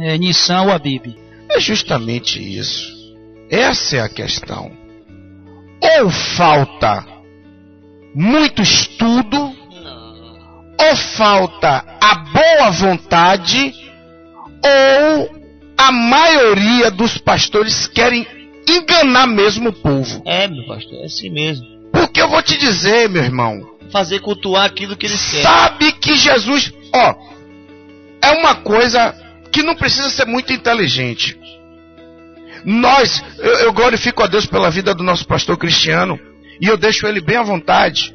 é, 0.00 0.16
Nissan 0.16 0.62
ou 0.62 0.72
Abib. 0.72 1.14
É 1.50 1.60
justamente 1.60 2.38
isso. 2.40 2.99
Essa 3.50 3.96
é 3.96 4.00
a 4.00 4.08
questão. 4.08 4.70
Ou 5.82 6.10
falta 6.10 7.04
muito 8.14 8.62
estudo, 8.62 9.36
ou 10.78 10.96
falta 11.16 11.84
a 12.00 12.14
boa 12.14 12.70
vontade, 12.70 13.74
ou 14.64 15.40
a 15.76 15.90
maioria 15.90 16.90
dos 16.90 17.18
pastores 17.18 17.86
querem 17.86 18.26
enganar 18.68 19.26
mesmo 19.26 19.70
o 19.70 19.72
povo. 19.72 20.22
É, 20.26 20.46
meu 20.46 20.66
pastor, 20.66 21.00
é 21.00 21.04
assim 21.06 21.30
mesmo. 21.30 21.66
Porque 21.92 22.20
eu 22.20 22.28
vou 22.28 22.42
te 22.42 22.56
dizer, 22.56 23.08
meu 23.08 23.24
irmão, 23.24 23.68
Fazer 23.90 24.20
cultuar 24.20 24.66
aquilo 24.66 24.96
que 24.96 25.06
eles 25.06 25.30
querem. 25.30 25.42
sabe 25.42 25.90
que 25.92 26.14
Jesus, 26.14 26.72
ó, 26.94 27.14
é 28.22 28.30
uma 28.38 28.54
coisa 28.54 29.12
que 29.50 29.64
não 29.64 29.74
precisa 29.74 30.08
ser 30.10 30.26
muito 30.26 30.52
inteligente. 30.52 31.36
Nós, 32.64 33.22
eu, 33.38 33.52
eu 33.60 33.72
glorifico 33.72 34.22
a 34.22 34.26
Deus 34.26 34.46
pela 34.46 34.70
vida 34.70 34.94
do 34.94 35.02
nosso 35.02 35.26
pastor 35.26 35.56
Cristiano 35.56 36.18
e 36.60 36.66
eu 36.66 36.76
deixo 36.76 37.06
ele 37.06 37.20
bem 37.20 37.36
à 37.36 37.42
vontade. 37.42 38.14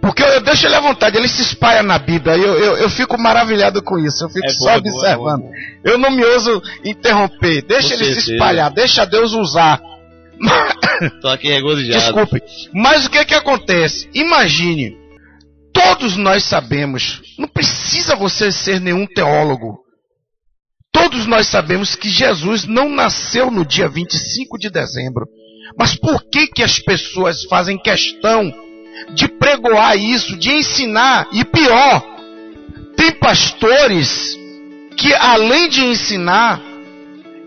Porque 0.00 0.22
eu, 0.22 0.28
eu 0.28 0.40
deixo 0.40 0.66
ele 0.66 0.74
à 0.74 0.80
vontade, 0.80 1.16
ele 1.16 1.28
se 1.28 1.42
espalha 1.42 1.82
na 1.82 1.98
Bíblia. 1.98 2.36
Eu, 2.36 2.54
eu, 2.58 2.76
eu 2.78 2.90
fico 2.90 3.20
maravilhado 3.20 3.82
com 3.82 3.98
isso. 3.98 4.24
Eu 4.24 4.30
fico 4.30 4.46
É 4.46 4.50
só 4.50 4.64
boa, 4.64 4.80
boa, 4.80 4.94
observando. 4.94 5.18
boa, 5.18 5.38
boa. 5.38 5.52
Eu 5.84 5.98
não 5.98 6.10
me 6.10 6.24
ouso 6.24 6.62
interromper. 6.84 7.62
Deixa 7.62 7.94
ele 7.94 8.14
se 8.14 8.32
espalhar, 8.32 8.70
deixa 8.70 9.04
Deus 9.04 9.32
usar. 9.32 9.80
Tô 11.20 11.28
aqui 11.28 11.48
regozijado. 11.48 12.00
Desculpe. 12.00 12.42
Mas 12.72 13.06
o 13.06 13.10
que 13.10 13.24
que 13.26 13.34
acontece? 13.34 14.08
Imagine, 14.14 14.96
todos 15.72 16.16
nós 16.16 16.44
sabemos, 16.44 17.20
não 17.38 17.48
precisa 17.48 18.16
você 18.16 18.50
ser 18.50 18.80
nenhum 18.80 19.06
teólogo. 19.06 19.80
Todos 20.92 21.26
nós 21.26 21.46
sabemos 21.46 21.94
que 21.94 22.08
Jesus 22.08 22.64
não 22.66 22.88
nasceu 22.88 23.50
no 23.50 23.64
dia 23.64 23.88
25 23.88 24.58
de 24.58 24.70
dezembro. 24.70 25.26
Mas 25.78 25.94
por 25.94 26.22
que 26.24 26.48
que 26.48 26.62
as 26.62 26.78
pessoas 26.78 27.44
fazem 27.44 27.78
questão 27.78 28.52
de 29.14 29.28
pregoar 29.28 29.96
isso, 29.96 30.36
de 30.36 30.50
ensinar? 30.50 31.28
E 31.32 31.44
pior, 31.44 32.04
tem 32.96 33.12
pastores 33.12 34.36
que 34.96 35.14
além 35.14 35.68
de 35.68 35.84
ensinar, 35.84 36.60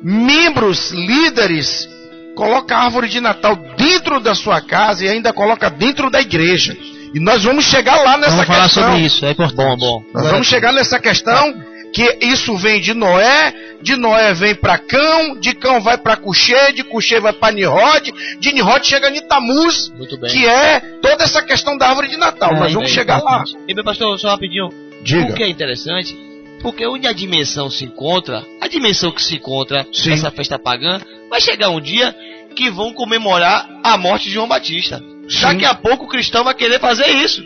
membros, 0.01 0.91
líderes, 0.91 1.87
coloca 2.35 2.75
a 2.75 2.83
árvore 2.85 3.09
de 3.09 3.19
Natal 3.19 3.55
dentro 3.77 4.19
da 4.19 4.33
sua 4.33 4.61
casa 4.61 5.05
e 5.05 5.09
ainda 5.09 5.33
coloca 5.33 5.69
dentro 5.69 6.09
da 6.09 6.21
igreja. 6.21 6.75
E 7.13 7.19
nós 7.19 7.43
vamos 7.43 7.65
chegar 7.65 8.01
lá 8.01 8.17
nessa 8.17 8.31
Vamos 8.31 8.47
falar 8.47 8.63
questão. 8.63 8.83
sobre 8.83 9.05
isso. 9.05 9.25
É 9.25 9.31
importante. 9.31 9.55
Bom, 9.55 9.77
bom. 9.77 10.03
Nós 10.13 10.31
vamos 10.31 10.47
chegar 10.47 10.71
nessa 10.71 10.99
questão 10.99 11.53
que 11.93 12.17
isso 12.21 12.57
vem 12.57 12.81
de 12.81 12.93
Noé, 12.93 13.53
de 13.81 13.95
Noé 13.95 14.33
vem 14.33 14.55
para 14.55 14.79
Cão, 14.79 15.39
de 15.39 15.53
Cão 15.53 15.79
vai 15.79 15.97
para 15.97 16.17
Cuxê, 16.17 16.71
de 16.73 16.83
Cuxê 16.83 17.19
vai 17.19 17.31
para 17.31 17.53
Nirod, 17.53 18.11
de 18.39 18.51
Nirod 18.51 18.85
chega 18.85 19.09
em 19.15 19.21
Tamuz, 19.27 19.93
que 20.31 20.47
é 20.47 20.79
toda 21.01 21.23
essa 21.23 21.43
questão 21.43 21.77
da 21.77 21.87
árvore 21.87 22.09
de 22.09 22.17
Natal. 22.17 22.51
É, 22.55 22.59
Nós 22.59 22.73
vamos 22.73 22.89
bem, 22.89 22.95
chegar 22.95 23.21
lá. 23.21 23.43
E 23.67 23.75
meu 23.75 23.83
pastor, 23.83 24.19
só 24.19 24.29
rapidinho. 24.29 24.69
Diga. 25.03 25.31
O 25.31 25.33
que 25.35 25.43
é 25.43 25.47
interessante, 25.47 26.17
porque 26.61 26.85
onde 26.87 27.05
a 27.05 27.13
dimensão 27.13 27.69
se 27.69 27.85
encontra, 27.85 28.43
a 28.59 28.67
dimensão 28.67 29.11
que 29.11 29.21
se 29.21 29.35
encontra 29.35 29.85
Sim. 29.93 30.09
nessa 30.11 30.31
festa 30.31 30.57
pagã, 30.57 30.99
vai 31.29 31.39
chegar 31.39 31.69
um 31.69 31.79
dia 31.79 32.15
que 32.55 32.71
vão 32.71 32.93
comemorar 32.93 33.67
a 33.83 33.97
morte 33.97 34.25
de 34.25 34.31
João 34.31 34.47
Batista. 34.47 34.99
Daqui 35.41 35.65
a 35.65 35.75
pouco 35.75 36.05
o 36.05 36.07
cristão 36.07 36.43
vai 36.43 36.53
querer 36.55 36.79
fazer 36.79 37.07
isso. 37.07 37.43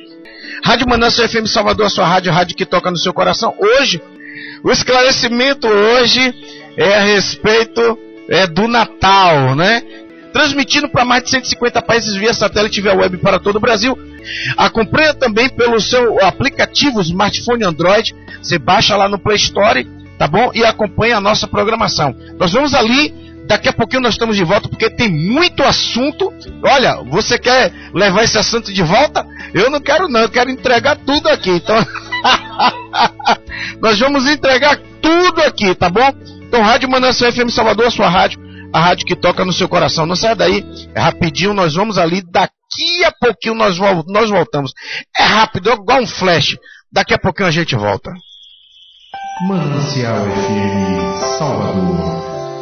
Rádio 0.63 0.87
Manância 0.87 1.27
FM 1.27 1.47
Salvador, 1.47 1.87
a 1.87 1.89
sua 1.89 2.05
rádio, 2.05 2.31
a 2.31 2.35
rádio 2.35 2.55
que 2.55 2.65
toca 2.65 2.89
no 2.89 2.97
seu 2.97 3.13
coração. 3.13 3.53
Hoje, 3.59 4.01
o 4.63 4.71
esclarecimento 4.71 5.67
hoje 5.67 6.33
é 6.77 6.95
a 6.95 7.01
respeito 7.01 7.97
é, 8.29 8.45
do 8.45 8.67
Natal, 8.67 9.55
né? 9.55 9.81
Transmitindo 10.33 10.89
para 10.89 11.05
mais 11.05 11.23
de 11.23 11.29
150 11.31 11.81
países 11.81 12.13
via 12.15 12.33
satélite 12.33 12.79
e 12.79 12.83
via 12.83 12.93
web 12.93 13.17
para 13.17 13.39
todo 13.39 13.55
o 13.55 13.59
Brasil. 13.59 13.97
Acompanha 14.57 15.13
também 15.13 15.49
pelo 15.49 15.79
seu 15.79 16.23
aplicativo 16.23 17.01
smartphone 17.01 17.63
Android. 17.63 18.15
Você 18.41 18.59
baixa 18.59 18.95
lá 18.95 19.07
no 19.07 19.17
Play 19.17 19.37
Store, 19.37 19.87
tá 20.17 20.27
bom? 20.27 20.51
E 20.53 20.63
acompanha 20.63 21.17
a 21.17 21.21
nossa 21.21 21.47
programação. 21.47 22.15
Nós 22.37 22.51
vamos 22.51 22.73
ali, 22.73 23.13
daqui 23.47 23.69
a 23.69 23.73
pouquinho 23.73 24.01
nós 24.01 24.13
estamos 24.13 24.35
de 24.35 24.43
volta, 24.43 24.69
porque 24.69 24.89
tem 24.89 25.09
muito 25.09 25.63
assunto. 25.63 26.31
Olha, 26.61 27.01
você 27.09 27.39
quer 27.39 27.71
levar 27.93 28.23
esse 28.23 28.37
assunto 28.37 28.71
de 28.71 28.83
volta? 28.83 29.25
Eu 29.53 29.69
não 29.71 29.79
quero 29.79 30.07
não, 30.07 30.21
eu 30.21 30.29
quero 30.29 30.51
entregar 30.51 30.97
tudo 30.97 31.27
aqui. 31.29 31.51
Então, 31.51 31.75
nós 33.81 33.99
vamos 33.99 34.27
entregar 34.27 34.77
tudo 35.01 35.41
aqui, 35.41 35.73
tá 35.75 35.89
bom? 35.89 36.11
Então, 36.47 36.61
Rádio 36.61 36.89
Manação 36.89 37.31
FM 37.31 37.49
Salvador, 37.49 37.87
a 37.87 37.91
sua 37.91 38.09
rádio, 38.09 38.39
a 38.73 38.79
rádio 38.79 39.05
que 39.05 39.15
toca 39.15 39.43
no 39.43 39.53
seu 39.53 39.67
coração. 39.67 40.05
Não 40.05 40.15
saia 40.15 40.35
daí, 40.35 40.63
é 40.95 40.99
rapidinho, 40.99 41.53
nós 41.53 41.75
vamos 41.75 41.97
ali, 41.97 42.21
daqui 42.21 43.03
a 43.05 43.11
pouquinho 43.11 43.55
nós, 43.55 43.77
nós 44.07 44.29
voltamos. 44.29 44.71
É 45.17 45.23
rápido, 45.23 45.69
é 45.69 45.73
igual 45.73 46.01
um 46.01 46.07
flash. 46.07 46.57
Daqui 46.91 47.13
a 47.13 47.19
pouquinho 47.19 47.49
a 47.49 47.51
gente 47.51 47.75
volta. 47.75 48.11
Manancial 49.47 50.25
FM 50.25 51.37
Salvador. 51.37 52.36